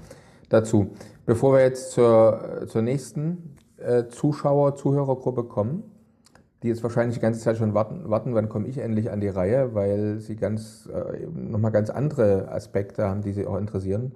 dazu. 0.49 0.93
Bevor 1.25 1.53
wir 1.53 1.61
jetzt 1.61 1.91
zur, 1.91 2.65
zur 2.67 2.81
nächsten 2.81 3.55
äh, 3.77 4.07
Zuschauer-, 4.07 4.75
Zuhörergruppe 4.75 5.43
kommen, 5.43 5.83
die 6.63 6.69
jetzt 6.69 6.83
wahrscheinlich 6.83 7.17
die 7.17 7.21
ganze 7.21 7.39
Zeit 7.39 7.57
schon 7.57 7.73
warten, 7.73 8.09
warten 8.09 8.33
wann 8.33 8.49
komme 8.49 8.67
ich 8.67 8.79
endlich 8.79 9.11
an 9.11 9.21
die 9.21 9.27
Reihe, 9.27 9.75
weil 9.75 10.19
sie 10.19 10.35
ganz, 10.35 10.89
äh, 10.91 11.27
nochmal 11.27 11.71
ganz 11.71 11.89
andere 11.89 12.51
Aspekte 12.51 13.05
haben, 13.05 13.21
die 13.21 13.31
sie 13.31 13.45
auch 13.45 13.57
interessieren, 13.57 14.13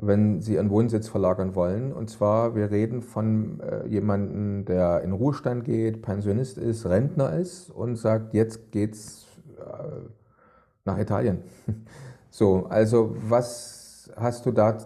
wenn 0.00 0.40
sie 0.40 0.54
ihren 0.54 0.70
Wohnsitz 0.70 1.08
verlagern 1.08 1.54
wollen. 1.54 1.92
Und 1.92 2.08
zwar, 2.08 2.54
wir 2.54 2.70
reden 2.70 3.02
von 3.02 3.60
äh, 3.60 3.86
jemandem, 3.86 4.64
der 4.64 5.02
in 5.02 5.12
Ruhestand 5.12 5.64
geht, 5.64 6.02
Pensionist 6.02 6.58
ist, 6.58 6.86
Rentner 6.86 7.32
ist 7.36 7.70
und 7.70 7.96
sagt, 7.96 8.34
jetzt 8.34 8.72
geht's 8.72 9.26
äh, 9.58 10.08
nach 10.84 10.98
Italien. 10.98 11.42
so, 12.30 12.66
also 12.66 13.14
was 13.28 14.10
hast 14.16 14.46
du 14.46 14.52
da 14.52 14.78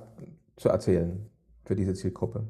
zu 0.56 0.68
erzählen 0.68 1.30
für 1.64 1.76
diese 1.76 1.94
Zielgruppe? 1.94 2.44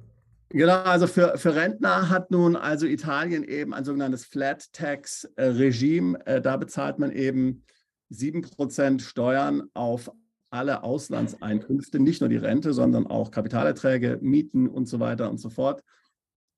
Genau, 0.50 0.78
also 0.82 1.06
für, 1.06 1.36
für 1.36 1.54
Rentner 1.54 2.08
hat 2.08 2.30
nun 2.30 2.56
also 2.56 2.86
Italien 2.86 3.42
eben 3.44 3.74
ein 3.74 3.84
sogenanntes 3.84 4.24
Flat 4.24 4.72
Tax 4.72 5.28
Regime. 5.36 6.24
Äh, 6.26 6.40
da 6.40 6.56
bezahlt 6.56 6.98
man 6.98 7.10
eben 7.12 7.64
7% 8.12 9.00
Steuern 9.00 9.64
auf 9.74 10.10
alle 10.56 10.82
Auslandseinkünfte, 10.82 12.00
nicht 12.00 12.20
nur 12.20 12.30
die 12.30 12.36
Rente, 12.36 12.72
sondern 12.72 13.06
auch 13.06 13.30
Kapitalerträge, 13.30 14.18
Mieten 14.22 14.68
und 14.68 14.86
so 14.86 14.98
weiter 14.98 15.30
und 15.30 15.38
so 15.38 15.50
fort. 15.50 15.82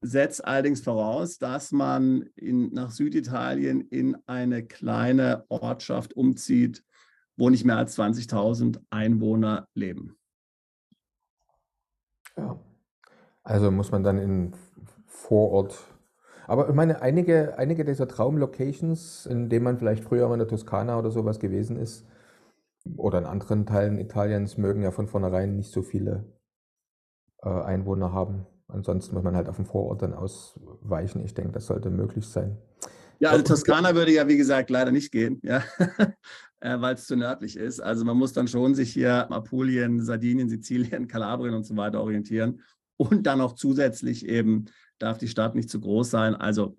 Setzt 0.00 0.44
allerdings 0.44 0.80
voraus, 0.80 1.38
dass 1.38 1.72
man 1.72 2.22
in, 2.36 2.72
nach 2.72 2.92
Süditalien 2.92 3.80
in 3.80 4.16
eine 4.26 4.64
kleine 4.64 5.44
Ortschaft 5.48 6.14
umzieht, 6.14 6.84
wo 7.36 7.50
nicht 7.50 7.64
mehr 7.64 7.76
als 7.76 7.98
20.000 7.98 8.80
Einwohner 8.90 9.66
leben. 9.74 10.16
Ja. 12.36 12.58
Also 13.42 13.70
muss 13.70 13.90
man 13.90 14.04
dann 14.04 14.18
in 14.18 14.54
Vorort. 15.06 15.76
Aber 16.46 16.68
ich 16.68 16.74
meine, 16.74 17.02
einige, 17.02 17.58
einige 17.58 17.84
dieser 17.84 18.06
Traumlocations, 18.06 19.26
in 19.26 19.48
denen 19.48 19.64
man 19.64 19.78
vielleicht 19.78 20.04
früher 20.04 20.28
mal 20.28 20.34
in 20.34 20.40
der 20.40 20.48
Toskana 20.48 20.98
oder 20.98 21.10
sowas 21.10 21.40
gewesen 21.40 21.76
ist, 21.76 22.06
oder 22.96 23.18
in 23.18 23.24
anderen 23.24 23.66
Teilen 23.66 23.98
Italiens, 23.98 24.56
mögen 24.56 24.82
ja 24.82 24.90
von 24.90 25.08
vornherein 25.08 25.56
nicht 25.56 25.72
so 25.72 25.82
viele 25.82 26.24
äh, 27.42 27.48
Einwohner 27.48 28.12
haben. 28.12 28.46
Ansonsten 28.68 29.14
muss 29.14 29.24
man 29.24 29.34
halt 29.34 29.48
auf 29.48 29.56
den 29.56 29.64
Vorort 29.64 30.02
dann 30.02 30.12
ausweichen. 30.12 31.24
Ich 31.24 31.34
denke, 31.34 31.52
das 31.52 31.66
sollte 31.66 31.90
möglich 31.90 32.26
sein. 32.26 32.58
Ja, 33.20 33.30
also 33.30 33.42
Toskana 33.42 33.94
würde 33.94 34.12
ja, 34.12 34.28
wie 34.28 34.36
gesagt, 34.36 34.70
leider 34.70 34.92
nicht 34.92 35.10
gehen, 35.10 35.40
ja, 35.42 35.64
äh, 36.60 36.80
weil 36.80 36.94
es 36.94 37.06
zu 37.06 37.16
nördlich 37.16 37.56
ist. 37.56 37.80
Also 37.80 38.04
man 38.04 38.16
muss 38.16 38.32
dann 38.32 38.46
schon 38.46 38.74
sich 38.74 38.92
hier 38.92 39.30
Apulien, 39.32 40.00
Sardinien, 40.02 40.48
Sizilien, 40.48 41.08
Kalabrien 41.08 41.54
und 41.54 41.64
so 41.64 41.76
weiter 41.76 42.00
orientieren. 42.00 42.62
Und 42.96 43.26
dann 43.26 43.38
noch 43.38 43.54
zusätzlich 43.54 44.26
eben 44.26 44.66
darf 44.98 45.18
die 45.18 45.28
Stadt 45.28 45.54
nicht 45.54 45.70
zu 45.70 45.80
groß 45.80 46.10
sein. 46.10 46.34
Also 46.34 46.76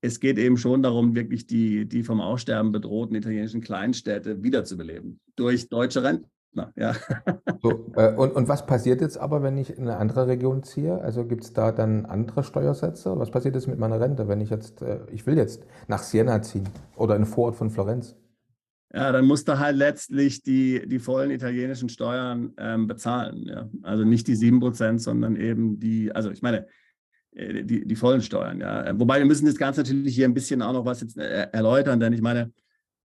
es 0.00 0.20
geht 0.20 0.38
eben 0.38 0.56
schon 0.56 0.82
darum, 0.82 1.14
wirklich 1.14 1.46
die, 1.46 1.86
die 1.86 2.02
vom 2.02 2.20
Aussterben 2.20 2.72
bedrohten 2.72 3.16
italienischen 3.16 3.60
Kleinstädte 3.60 4.42
wiederzubeleben 4.42 5.20
durch 5.36 5.68
deutsche 5.68 6.02
Rentner. 6.02 6.72
Ja. 6.76 6.94
So, 7.62 7.90
äh, 7.96 8.14
und, 8.14 8.36
und 8.36 8.48
was 8.48 8.66
passiert 8.66 9.00
jetzt 9.00 9.16
aber, 9.16 9.42
wenn 9.42 9.56
ich 9.56 9.70
in 9.70 9.84
eine 9.84 9.96
andere 9.96 10.26
Region 10.26 10.62
ziehe? 10.62 11.00
Also 11.00 11.24
gibt 11.24 11.42
es 11.42 11.52
da 11.52 11.72
dann 11.72 12.04
andere 12.04 12.44
Steuersätze? 12.44 13.18
Was 13.18 13.30
passiert 13.30 13.54
jetzt 13.54 13.66
mit 13.66 13.78
meiner 13.78 13.98
Rente, 13.98 14.28
wenn 14.28 14.40
ich 14.40 14.50
jetzt, 14.50 14.82
äh, 14.82 15.00
ich 15.10 15.26
will 15.26 15.36
jetzt 15.36 15.64
nach 15.88 16.02
Siena 16.02 16.42
ziehen 16.42 16.68
oder 16.96 17.16
in 17.16 17.22
den 17.22 17.28
Vorort 17.28 17.56
von 17.56 17.70
Florenz? 17.70 18.14
ja, 18.96 19.12
dann 19.12 19.26
musst 19.26 19.46
du 19.46 19.58
halt 19.58 19.76
letztlich 19.76 20.42
die, 20.42 20.86
die 20.86 20.98
vollen 20.98 21.30
italienischen 21.30 21.90
Steuern 21.90 22.54
ähm, 22.56 22.86
bezahlen. 22.86 23.44
Ja? 23.46 23.68
Also 23.82 24.04
nicht 24.04 24.26
die 24.26 24.36
7%, 24.36 24.98
sondern 25.00 25.36
eben 25.36 25.78
die, 25.78 26.12
also 26.12 26.30
ich 26.30 26.40
meine, 26.40 26.66
die, 27.36 27.86
die 27.86 27.96
vollen 27.96 28.22
Steuern. 28.22 28.60
Ja? 28.60 28.98
Wobei 28.98 29.18
wir 29.18 29.26
müssen 29.26 29.46
das 29.46 29.56
Ganze 29.56 29.82
natürlich 29.82 30.14
hier 30.14 30.26
ein 30.26 30.34
bisschen 30.34 30.62
auch 30.62 30.72
noch 30.72 30.84
was 30.84 31.00
jetzt 31.00 31.18
äh, 31.18 31.48
erläutern, 31.52 32.00
denn 32.00 32.12
ich 32.12 32.22
meine, 32.22 32.52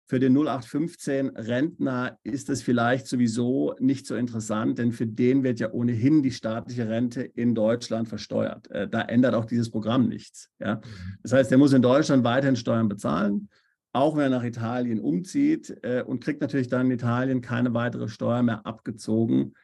für 0.06 0.18
den 0.18 0.36
0815 0.36 1.30
Rentner 1.30 2.18
ist 2.24 2.50
das 2.50 2.60
vielleicht 2.60 3.06
sowieso 3.06 3.74
nicht 3.78 4.06
so 4.06 4.16
interessant, 4.16 4.78
denn 4.78 4.92
für 4.92 5.06
den 5.06 5.42
wird 5.42 5.60
ja 5.60 5.72
ohnehin 5.72 6.22
die 6.22 6.30
staatliche 6.30 6.88
Rente 6.88 7.22
in 7.22 7.54
Deutschland 7.54 8.08
versteuert. 8.08 8.70
Äh, 8.70 8.88
da 8.88 9.00
ändert 9.02 9.34
auch 9.34 9.46
dieses 9.46 9.70
Programm 9.70 10.08
nichts. 10.08 10.50
Ja? 10.58 10.76
Mhm. 10.76 10.80
Das 11.22 11.32
heißt, 11.32 11.52
er 11.52 11.58
muss 11.58 11.72
in 11.72 11.82
Deutschland 11.82 12.24
weiterhin 12.24 12.56
Steuern 12.56 12.88
bezahlen 12.88 13.48
auch 13.94 14.16
wenn 14.16 14.24
er 14.24 14.38
nach 14.38 14.44
Italien 14.44 14.98
umzieht 14.98 15.72
äh, 15.82 16.02
und 16.02 16.22
kriegt 16.22 16.40
natürlich 16.40 16.68
dann 16.68 16.86
in 16.86 16.92
Italien 16.92 17.40
keine 17.40 17.74
weitere 17.74 18.08
Steuer 18.08 18.42
mehr 18.42 18.66
abgezogen 18.66 19.54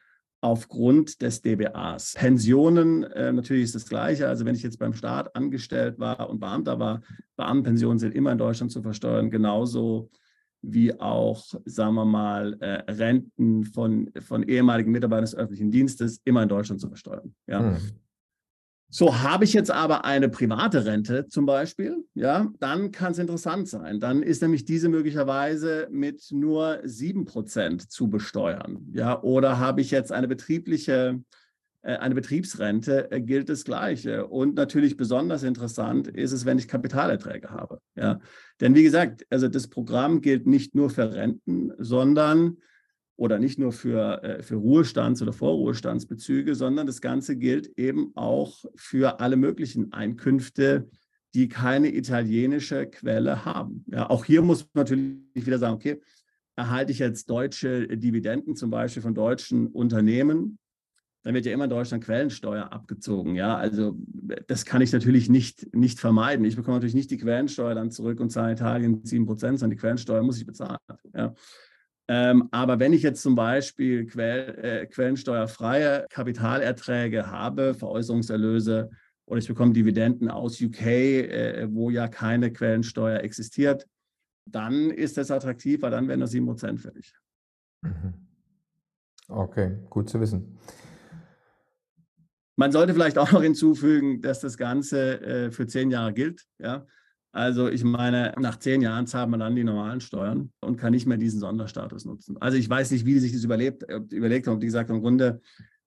aufgrund 0.41 1.21
des 1.21 1.41
DBAs. 1.41 2.15
Pensionen, 2.15 3.03
äh, 3.03 3.31
natürlich 3.31 3.65
ist 3.65 3.75
das 3.75 3.87
Gleiche. 3.87 4.27
Also 4.27 4.43
wenn 4.45 4.55
ich 4.55 4.63
jetzt 4.63 4.79
beim 4.79 4.93
Staat 4.93 5.35
angestellt 5.35 5.99
war 5.99 6.29
und 6.29 6.39
Beamter 6.39 6.79
war, 6.79 7.01
Beamtenpensionen 7.37 7.99
sind 7.99 8.15
immer 8.15 8.31
in 8.31 8.39
Deutschland 8.39 8.71
zu 8.71 8.81
versteuern, 8.81 9.29
genauso 9.29 10.09
wie 10.63 10.99
auch, 10.99 11.43
sagen 11.65 11.95
wir 11.95 12.05
mal, 12.05 12.57
äh, 12.59 12.91
Renten 12.91 13.65
von, 13.65 14.11
von 14.19 14.43
ehemaligen 14.43 14.91
Mitarbeitern 14.91 15.25
des 15.25 15.35
öffentlichen 15.35 15.71
Dienstes 15.71 16.21
immer 16.23 16.43
in 16.43 16.49
Deutschland 16.49 16.81
zu 16.81 16.87
versteuern. 16.87 17.33
Ja. 17.47 17.59
Hm. 17.59 17.77
So, 18.93 19.21
habe 19.21 19.45
ich 19.45 19.53
jetzt 19.53 19.71
aber 19.71 20.03
eine 20.03 20.27
private 20.27 20.85
Rente 20.85 21.25
zum 21.29 21.45
Beispiel, 21.45 22.03
ja, 22.13 22.51
dann 22.59 22.91
kann 22.91 23.13
es 23.13 23.19
interessant 23.19 23.69
sein. 23.69 24.01
Dann 24.01 24.21
ist 24.21 24.41
nämlich 24.41 24.65
diese 24.65 24.89
möglicherweise 24.89 25.87
mit 25.89 26.29
nur 26.31 26.81
7% 26.83 27.89
zu 27.89 28.09
besteuern. 28.09 28.85
Ja, 28.91 29.21
oder 29.21 29.59
habe 29.59 29.79
ich 29.79 29.91
jetzt 29.91 30.11
eine 30.11 30.27
betriebliche, 30.27 31.23
äh, 31.83 31.95
eine 31.95 32.15
Betriebsrente, 32.15 33.09
äh, 33.11 33.21
gilt 33.21 33.47
das 33.47 33.63
Gleiche. 33.63 34.27
Und 34.27 34.55
natürlich 34.55 34.97
besonders 34.97 35.43
interessant 35.43 36.09
ist 36.09 36.33
es, 36.33 36.43
wenn 36.43 36.59
ich 36.59 36.67
Kapitalerträge 36.67 37.49
habe. 37.49 37.79
Ja, 37.95 38.19
denn 38.59 38.75
wie 38.75 38.83
gesagt, 38.83 39.25
also 39.29 39.47
das 39.47 39.69
Programm 39.69 40.19
gilt 40.19 40.47
nicht 40.47 40.75
nur 40.75 40.89
für 40.89 41.13
Renten, 41.13 41.71
sondern 41.77 42.57
oder 43.21 43.37
nicht 43.37 43.59
nur 43.59 43.71
für, 43.71 44.23
äh, 44.23 44.41
für 44.41 44.55
Ruhestands- 44.55 45.21
oder 45.21 45.31
Vorruhestandsbezüge, 45.31 46.55
sondern 46.55 46.87
das 46.87 47.01
Ganze 47.01 47.37
gilt 47.37 47.67
eben 47.77 48.13
auch 48.15 48.65
für 48.75 49.19
alle 49.19 49.35
möglichen 49.35 49.93
Einkünfte, 49.93 50.89
die 51.35 51.47
keine 51.47 51.93
italienische 51.93 52.87
Quelle 52.87 53.45
haben. 53.45 53.85
Ja, 53.91 54.09
auch 54.09 54.25
hier 54.25 54.41
muss 54.41 54.63
man 54.73 54.85
natürlich 54.85 55.19
wieder 55.45 55.59
sagen, 55.59 55.75
okay, 55.75 56.01
erhalte 56.55 56.91
ich 56.91 56.97
jetzt 56.97 57.29
deutsche 57.29 57.87
Dividenden 57.95 58.55
zum 58.55 58.71
Beispiel 58.71 59.03
von 59.03 59.13
deutschen 59.13 59.67
Unternehmen, 59.67 60.57
dann 61.21 61.35
wird 61.35 61.45
ja 61.45 61.53
immer 61.53 61.65
in 61.65 61.69
Deutschland 61.69 62.03
Quellensteuer 62.03 62.73
abgezogen. 62.73 63.35
Ja, 63.35 63.55
also 63.55 63.99
das 64.47 64.65
kann 64.65 64.81
ich 64.81 64.91
natürlich 64.91 65.29
nicht, 65.29 65.75
nicht 65.75 65.99
vermeiden. 65.99 66.43
Ich 66.43 66.55
bekomme 66.55 66.77
natürlich 66.77 66.95
nicht 66.95 67.11
die 67.11 67.19
Quellensteuer 67.19 67.75
dann 67.75 67.91
zurück 67.91 68.19
und 68.19 68.31
zahle 68.31 68.53
Italien 68.53 69.01
7 69.03 69.27
Prozent, 69.27 69.59
sondern 69.59 69.77
die 69.77 69.79
Quellensteuer 69.79 70.23
muss 70.23 70.39
ich 70.39 70.47
bezahlen. 70.47 70.79
Ja. 71.13 71.35
Ähm, 72.13 72.49
aber 72.51 72.77
wenn 72.77 72.91
ich 72.91 73.03
jetzt 73.03 73.21
zum 73.21 73.35
Beispiel 73.35 74.05
Quell, 74.05 74.59
äh, 74.61 74.85
quellensteuerfreie 74.85 76.07
Kapitalerträge 76.09 77.31
habe, 77.31 77.73
Veräußerungserlöse 77.73 78.89
oder 79.25 79.39
ich 79.39 79.47
bekomme 79.47 79.71
Dividenden 79.71 80.29
aus 80.29 80.59
UK, 80.59 80.81
äh, 80.81 81.67
wo 81.71 81.89
ja 81.89 82.09
keine 82.09 82.51
Quellensteuer 82.51 83.21
existiert, 83.21 83.87
dann 84.45 84.91
ist 84.91 85.15
das 85.15 85.31
attraktiv, 85.31 85.83
weil 85.83 85.91
dann 85.91 86.09
werden 86.09 86.19
nur 86.19 86.27
7 86.27 86.45
Prozent 86.45 86.81
fällig. 86.81 87.13
Mhm. 87.81 88.13
Okay, 89.29 89.77
gut 89.89 90.09
zu 90.09 90.19
wissen. 90.19 90.59
Man 92.57 92.73
sollte 92.73 92.93
vielleicht 92.93 93.17
auch 93.17 93.31
noch 93.31 93.41
hinzufügen, 93.41 94.21
dass 94.21 94.41
das 94.41 94.57
Ganze 94.57 95.21
äh, 95.21 95.51
für 95.51 95.65
zehn 95.65 95.89
Jahre 95.89 96.11
gilt. 96.11 96.45
Ja? 96.59 96.85
Also 97.31 97.69
ich 97.69 97.83
meine, 97.83 98.33
nach 98.39 98.59
zehn 98.59 98.81
Jahren 98.81 99.07
zahlt 99.07 99.29
man 99.29 99.39
dann 99.39 99.55
die 99.55 99.63
normalen 99.63 100.01
Steuern 100.01 100.51
und 100.59 100.77
kann 100.77 100.91
nicht 100.91 101.07
mehr 101.07 101.17
diesen 101.17 101.39
Sonderstatus 101.39 102.03
nutzen. 102.03 102.35
Also 102.41 102.57
ich 102.57 102.69
weiß 102.69 102.91
nicht, 102.91 103.05
wie 103.05 103.13
die 103.13 103.19
sich 103.19 103.31
das 103.31 103.43
überlebt, 103.43 103.85
überlegt 104.11 104.47
haben. 104.47 104.61
Wie 104.61 104.65
gesagt, 104.65 104.89
im 104.89 105.01
Grunde, 105.01 105.41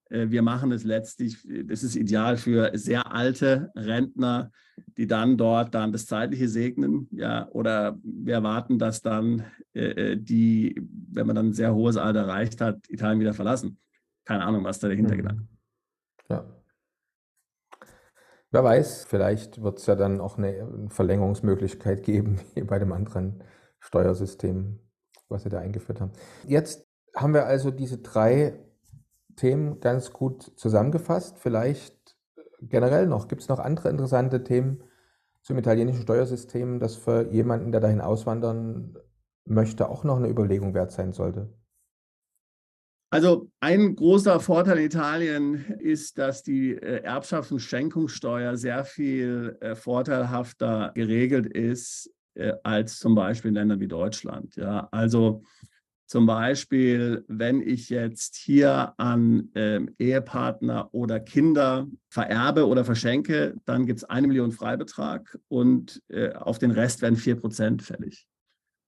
äh, 0.08 0.30
wir 0.30 0.40
machen 0.40 0.72
es 0.72 0.84
letztlich, 0.84 1.46
das 1.66 1.82
ist 1.82 1.96
ideal 1.96 2.38
für 2.38 2.70
sehr 2.74 3.12
alte 3.12 3.70
Rentner, 3.76 4.50
die 4.96 5.06
dann 5.06 5.36
dort 5.36 5.74
dann 5.74 5.92
das 5.92 6.06
Zeitliche 6.06 6.48
segnen. 6.48 7.08
Ja, 7.10 7.46
oder 7.50 7.98
wir 8.02 8.34
erwarten, 8.34 8.78
dass 8.78 9.02
dann 9.02 9.44
äh, 9.74 10.12
äh 10.12 10.16
die, 10.16 10.80
wenn 11.10 11.26
man 11.26 11.36
dann 11.36 11.48
ein 11.48 11.52
sehr 11.52 11.74
hohes 11.74 11.98
Alter 11.98 12.20
erreicht 12.20 12.62
hat, 12.62 12.88
Italien 12.88 13.20
wieder 13.20 13.34
verlassen. 13.34 13.78
Keine 14.24 14.44
Ahnung, 14.44 14.64
was 14.64 14.78
da 14.78 14.88
der 14.88 14.96
Hintergedanke. 14.96 15.42
Mhm. 15.42 15.48
Ja. 16.30 16.63
Wer 18.54 18.62
weiß, 18.62 19.06
vielleicht 19.06 19.64
wird 19.64 19.80
es 19.80 19.86
ja 19.86 19.96
dann 19.96 20.20
auch 20.20 20.38
eine 20.38 20.86
Verlängerungsmöglichkeit 20.88 22.04
geben, 22.04 22.40
wie 22.54 22.62
bei 22.62 22.78
dem 22.78 22.92
anderen 22.92 23.42
Steuersystem, 23.80 24.78
was 25.28 25.42
Sie 25.42 25.48
da 25.48 25.58
eingeführt 25.58 26.00
haben. 26.00 26.12
Jetzt 26.46 26.86
haben 27.16 27.34
wir 27.34 27.46
also 27.46 27.72
diese 27.72 27.98
drei 27.98 28.60
Themen 29.34 29.80
ganz 29.80 30.12
gut 30.12 30.52
zusammengefasst. 30.54 31.36
Vielleicht 31.36 32.16
generell 32.60 33.08
noch, 33.08 33.26
gibt 33.26 33.42
es 33.42 33.48
noch 33.48 33.58
andere 33.58 33.88
interessante 33.88 34.44
Themen 34.44 34.84
zum 35.42 35.58
italienischen 35.58 36.02
Steuersystem, 36.02 36.78
das 36.78 36.94
für 36.94 37.32
jemanden, 37.32 37.72
der 37.72 37.80
dahin 37.80 38.00
auswandern 38.00 38.96
möchte, 39.44 39.88
auch 39.88 40.04
noch 40.04 40.18
eine 40.18 40.28
Überlegung 40.28 40.74
wert 40.74 40.92
sein 40.92 41.12
sollte? 41.12 41.52
Also 43.14 43.48
ein 43.60 43.94
großer 43.94 44.40
Vorteil 44.40 44.78
in 44.78 44.86
Italien 44.86 45.64
ist, 45.78 46.18
dass 46.18 46.42
die 46.42 46.72
äh, 46.72 47.00
Erbschafts- 47.06 47.52
und 47.52 47.60
Schenkungssteuer 47.60 48.56
sehr 48.56 48.84
viel 48.84 49.56
äh, 49.60 49.76
vorteilhafter 49.76 50.90
geregelt 50.96 51.46
ist 51.46 52.10
äh, 52.34 52.54
als 52.64 52.98
zum 52.98 53.14
Beispiel 53.14 53.50
in 53.50 53.54
Ländern 53.54 53.78
wie 53.78 53.86
Deutschland. 53.86 54.56
Ja, 54.56 54.88
also 54.90 55.44
zum 56.06 56.26
Beispiel, 56.26 57.24
wenn 57.28 57.62
ich 57.62 57.88
jetzt 57.88 58.34
hier 58.34 58.94
an 58.96 59.48
ähm, 59.54 59.94
Ehepartner 60.00 60.88
oder 60.92 61.20
Kinder 61.20 61.86
vererbe 62.08 62.66
oder 62.66 62.84
verschenke, 62.84 63.54
dann 63.64 63.86
gibt 63.86 63.98
es 63.98 64.04
eine 64.04 64.26
Million 64.26 64.50
Freibetrag 64.50 65.38
und 65.46 66.02
äh, 66.08 66.32
auf 66.32 66.58
den 66.58 66.72
Rest 66.72 67.00
werden 67.00 67.14
vier 67.14 67.36
Prozent 67.36 67.80
fällig. 67.84 68.26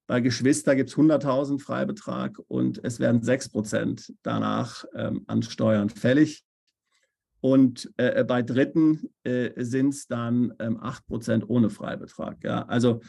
Bei 0.06 0.20
Geschwister 0.20 0.76
gibt 0.76 0.90
es 0.90 0.96
100.000 0.96 1.60
Freibetrag 1.60 2.38
und 2.48 2.82
es 2.84 3.00
werden 3.00 3.22
6 3.22 3.48
Prozent 3.48 4.14
danach 4.22 4.84
ähm, 4.94 5.24
an 5.26 5.42
Steuern 5.42 5.90
fällig. 5.90 6.44
Und 7.40 7.92
äh, 7.96 8.24
bei 8.24 8.42
Dritten 8.42 9.10
äh, 9.24 9.50
sind 9.56 9.94
es 9.94 10.06
dann 10.06 10.54
ähm, 10.58 10.78
8 10.80 11.06
Prozent 11.06 11.48
ohne 11.48 11.70
Freibetrag. 11.70 12.42
Ja? 12.42 12.62
Also 12.66 13.00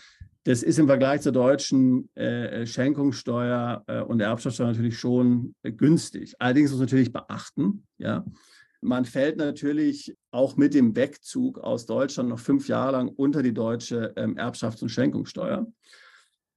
das 0.43 0.63
ist 0.63 0.79
im 0.79 0.87
Vergleich 0.87 1.21
zur 1.21 1.33
deutschen 1.33 2.09
äh, 2.15 2.65
Schenkungssteuer 2.65 3.83
äh, 3.87 4.01
und 4.01 4.19
Erbschaftssteuer 4.19 4.67
natürlich 4.67 4.97
schon 4.97 5.55
äh, 5.63 5.71
günstig. 5.71 6.35
Allerdings 6.39 6.71
muss 6.71 6.79
man 6.79 6.85
natürlich 6.85 7.11
beachten, 7.11 7.85
ja, 7.97 8.25
man 8.81 9.05
fällt 9.05 9.37
natürlich 9.37 10.15
auch 10.31 10.55
mit 10.55 10.73
dem 10.73 10.95
Wegzug 10.95 11.59
aus 11.59 11.85
Deutschland 11.85 12.29
noch 12.29 12.39
fünf 12.39 12.67
Jahre 12.67 12.93
lang 12.93 13.09
unter 13.09 13.43
die 13.43 13.53
deutsche 13.53 14.13
ähm, 14.15 14.37
Erbschafts- 14.37 14.81
und 14.81 14.89
Schenkungssteuer. 14.89 15.67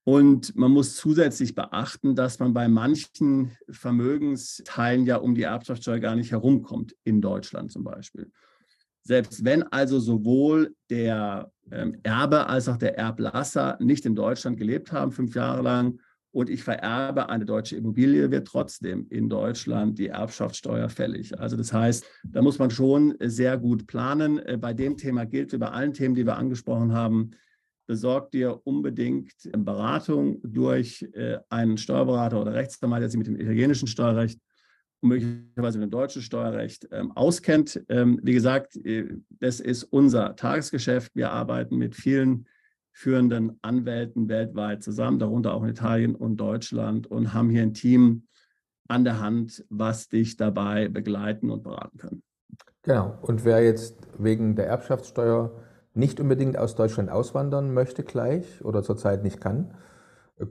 Und 0.05 0.57
man 0.57 0.71
muss 0.71 0.97
zusätzlich 0.97 1.55
beachten, 1.55 2.15
dass 2.15 2.39
man 2.39 2.55
bei 2.55 2.69
manchen 2.69 3.57
Vermögensteilen 3.69 5.05
ja 5.05 5.17
um 5.17 5.35
die 5.35 5.43
Erbschaftssteuer 5.43 6.01
gar 6.01 6.17
nicht 6.17 6.33
herumkommt, 6.33 6.97
in 7.05 7.21
Deutschland 7.21 7.71
zum 7.71 7.85
Beispiel. 7.85 8.31
Selbst 9.03 9.45
wenn 9.45 9.63
also 9.65 9.99
sowohl 9.99 10.75
der 10.89 11.51
ähm, 11.71 11.97
Erbe 12.03 12.47
als 12.47 12.69
auch 12.69 12.77
der 12.77 12.99
Erblasser 12.99 13.77
nicht 13.81 14.07
in 14.07 14.15
Deutschland 14.15 14.59
gelebt 14.59 14.93
haben, 14.93 15.13
fünf 15.13 15.35
Jahre 15.35 15.63
lang, 15.63 16.01
und 16.33 16.49
ich 16.49 16.63
vererbe 16.63 17.29
eine 17.29 17.45
deutsche 17.45 17.77
Immobilie, 17.77 18.31
wird 18.31 18.47
trotzdem 18.47 19.07
in 19.11 19.29
Deutschland 19.29 19.99
die 19.99 20.09
Erbschaftssteuer 20.09 20.89
fällig. 20.89 21.39
Also 21.39 21.57
das 21.57 21.73
heißt, 21.73 22.05
da 22.25 22.41
muss 22.41 22.59
man 22.59 22.71
schon 22.71 23.17
sehr 23.21 23.59
gut 23.59 23.87
planen. 23.87 24.39
Äh, 24.39 24.57
bei 24.57 24.73
dem 24.73 24.97
Thema 24.97 25.25
gilt 25.27 25.53
wie 25.53 25.59
bei 25.59 25.69
allen 25.69 25.93
Themen, 25.93 26.15
die 26.15 26.27
wir 26.27 26.37
angesprochen 26.37 26.93
haben, 26.93 27.33
besorgt 27.91 28.35
dir 28.35 28.61
unbedingt 28.63 29.33
Beratung 29.51 30.39
durch 30.45 31.03
äh, 31.13 31.39
einen 31.49 31.77
Steuerberater 31.77 32.41
oder 32.41 32.55
Rechtsanwalt, 32.55 33.03
der 33.03 33.11
sich 33.11 33.19
mit 33.19 33.27
dem 33.27 33.35
italienischen 33.35 33.89
Steuerrecht 33.89 34.39
und 35.01 35.09
möglicherweise 35.09 35.81
mit 35.81 35.89
dem 35.89 35.91
deutschen 35.91 36.23
Steuerrecht 36.23 36.87
ähm, 36.93 37.11
auskennt. 37.17 37.83
Ähm, 37.89 38.21
wie 38.23 38.33
gesagt, 38.33 38.77
äh, 38.77 39.09
das 39.41 39.59
ist 39.59 39.83
unser 39.83 40.37
Tagesgeschäft. 40.37 41.17
Wir 41.17 41.33
arbeiten 41.33 41.79
mit 41.79 41.97
vielen 41.97 42.47
führenden 42.93 43.59
Anwälten 43.61 44.29
weltweit 44.29 44.85
zusammen, 44.85 45.19
darunter 45.19 45.53
auch 45.53 45.65
in 45.65 45.71
Italien 45.71 46.15
und 46.15 46.37
Deutschland 46.37 47.09
und 47.09 47.35
haben 47.35 47.51
hier 47.51 47.63
ein 47.63 47.75
Team 47.75 48.29
an 48.87 49.03
der 49.03 49.19
Hand, 49.19 49.65
was 49.69 50.09
dich 50.09 50.37
dabei 50.37 50.87
begleiten 50.87 51.51
und 51.51 51.65
beraten 51.65 51.99
kann. 51.99 52.23
Genau. 52.83 53.19
Und 53.23 53.45
wer 53.45 53.65
jetzt 53.65 53.97
wegen 54.17 54.55
der 54.55 54.69
Erbschaftssteuer 54.69 55.51
nicht 55.93 56.21
unbedingt 56.21 56.57
aus 56.57 56.75
Deutschland 56.75 57.11
auswandern 57.11 57.73
möchte 57.73 58.05
gleich 58.05 58.65
oder 58.65 58.83
zurzeit 58.83 59.23
nicht 59.23 59.41
kann, 59.41 59.75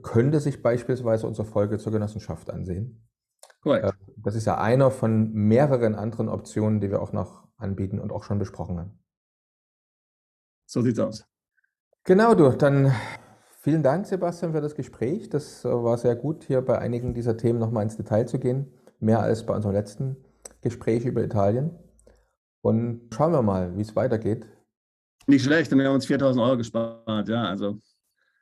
könnte 0.02 0.40
sich 0.40 0.62
beispielsweise 0.62 1.26
unsere 1.26 1.46
Folge 1.46 1.78
zur 1.78 1.92
Genossenschaft 1.92 2.50
ansehen. 2.50 3.08
Korrekt. 3.62 3.86
Äh, 3.86 3.92
das 4.16 4.34
ist 4.34 4.46
ja 4.46 4.58
einer 4.58 4.90
von 4.90 5.32
mehreren 5.32 5.94
anderen 5.94 6.28
Optionen, 6.28 6.80
die 6.80 6.90
wir 6.90 7.02
auch 7.02 7.12
noch 7.12 7.48
anbieten 7.56 7.98
und 7.98 8.12
auch 8.12 8.24
schon 8.24 8.38
besprochen 8.38 8.78
haben. 8.78 8.98
So 10.66 10.82
sieht's 10.82 10.98
aus. 10.98 11.24
Genau, 12.04 12.34
du. 12.34 12.50
Dann 12.50 12.92
vielen 13.60 13.82
Dank, 13.82 14.06
Sebastian, 14.06 14.52
für 14.52 14.60
das 14.60 14.74
Gespräch. 14.74 15.28
Das 15.28 15.64
äh, 15.64 15.68
war 15.68 15.98
sehr 15.98 16.16
gut, 16.16 16.44
hier 16.44 16.62
bei 16.62 16.78
einigen 16.78 17.14
dieser 17.14 17.36
Themen 17.36 17.58
nochmal 17.58 17.82
ins 17.82 17.96
Detail 17.96 18.26
zu 18.26 18.38
gehen. 18.38 18.72
Mehr 19.00 19.20
als 19.20 19.44
bei 19.44 19.54
unserem 19.54 19.74
letzten 19.74 20.16
Gespräch 20.60 21.04
über 21.04 21.22
Italien. 21.22 21.78
Und 22.62 23.08
schauen 23.12 23.32
wir 23.32 23.42
mal, 23.42 23.76
wie 23.76 23.82
es 23.82 23.96
weitergeht. 23.96 24.46
Nicht 25.26 25.44
schlecht, 25.44 25.72
und 25.72 25.78
wir 25.78 25.86
haben 25.86 25.94
uns 25.94 26.06
4000 26.06 26.44
Euro 26.44 26.56
gespart, 26.56 27.28
ja, 27.28 27.44
also. 27.44 27.78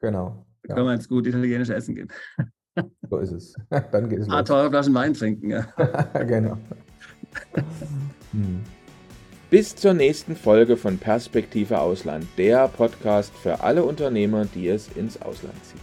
Genau. 0.00 0.46
Ja. 0.66 0.74
Können 0.74 0.86
wir 0.86 0.94
jetzt 0.94 1.08
gut 1.08 1.26
italienisch 1.26 1.70
essen 1.70 1.94
gehen. 1.94 2.08
So 3.10 3.18
ist 3.18 3.32
es. 3.32 3.54
Dann 3.92 4.08
geht 4.08 4.20
es 4.20 4.28
ah, 4.28 4.40
los. 4.40 4.48
teure 4.48 4.70
Flaschen 4.70 4.94
Wein 4.94 5.14
trinken, 5.14 5.50
ja. 5.50 5.62
genau. 6.24 6.56
Hm. 8.32 8.62
Bis 9.50 9.74
zur 9.74 9.94
nächsten 9.94 10.36
Folge 10.36 10.76
von 10.76 10.98
Perspektive 10.98 11.80
Ausland, 11.80 12.26
der 12.36 12.68
Podcast 12.68 13.32
für 13.34 13.60
alle 13.62 13.82
Unternehmer, 13.82 14.44
die 14.44 14.68
es 14.68 14.88
ins 14.94 15.20
Ausland 15.22 15.54
ziehen. 15.64 15.80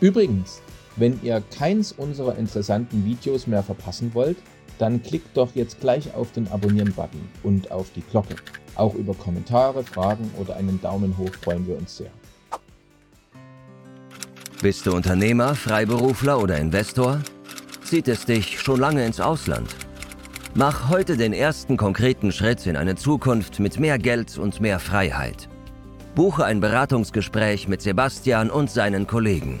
Übrigens, 0.00 0.60
wenn 0.96 1.22
ihr 1.22 1.42
keins 1.56 1.92
unserer 1.92 2.36
interessanten 2.36 3.04
Videos 3.04 3.46
mehr 3.46 3.62
verpassen 3.62 4.12
wollt, 4.14 4.38
dann 4.78 5.02
klickt 5.02 5.36
doch 5.36 5.54
jetzt 5.54 5.80
gleich 5.80 6.14
auf 6.14 6.32
den 6.32 6.48
Abonnieren-Button 6.48 7.28
und 7.42 7.70
auf 7.70 7.90
die 7.94 8.02
Glocke. 8.02 8.36
Auch 8.74 8.94
über 8.94 9.14
Kommentare, 9.14 9.82
Fragen 9.84 10.30
oder 10.38 10.56
einen 10.56 10.80
Daumen 10.80 11.16
hoch 11.16 11.32
freuen 11.42 11.66
wir 11.66 11.76
uns 11.76 11.96
sehr. 11.96 12.10
Bist 14.62 14.86
du 14.86 14.92
Unternehmer, 14.92 15.54
Freiberufler 15.54 16.40
oder 16.40 16.58
Investor? 16.58 17.20
Zieht 17.84 18.08
es 18.08 18.24
dich 18.24 18.60
schon 18.60 18.80
lange 18.80 19.04
ins 19.04 19.20
Ausland? 19.20 19.68
Mach 20.54 20.88
heute 20.88 21.18
den 21.18 21.34
ersten 21.34 21.76
konkreten 21.76 22.32
Schritt 22.32 22.66
in 22.66 22.76
eine 22.76 22.96
Zukunft 22.96 23.60
mit 23.60 23.78
mehr 23.78 23.98
Geld 23.98 24.38
und 24.38 24.60
mehr 24.60 24.78
Freiheit. 24.78 25.48
Buche 26.14 26.46
ein 26.46 26.60
Beratungsgespräch 26.60 27.68
mit 27.68 27.82
Sebastian 27.82 28.50
und 28.50 28.70
seinen 28.70 29.06
Kollegen. 29.06 29.60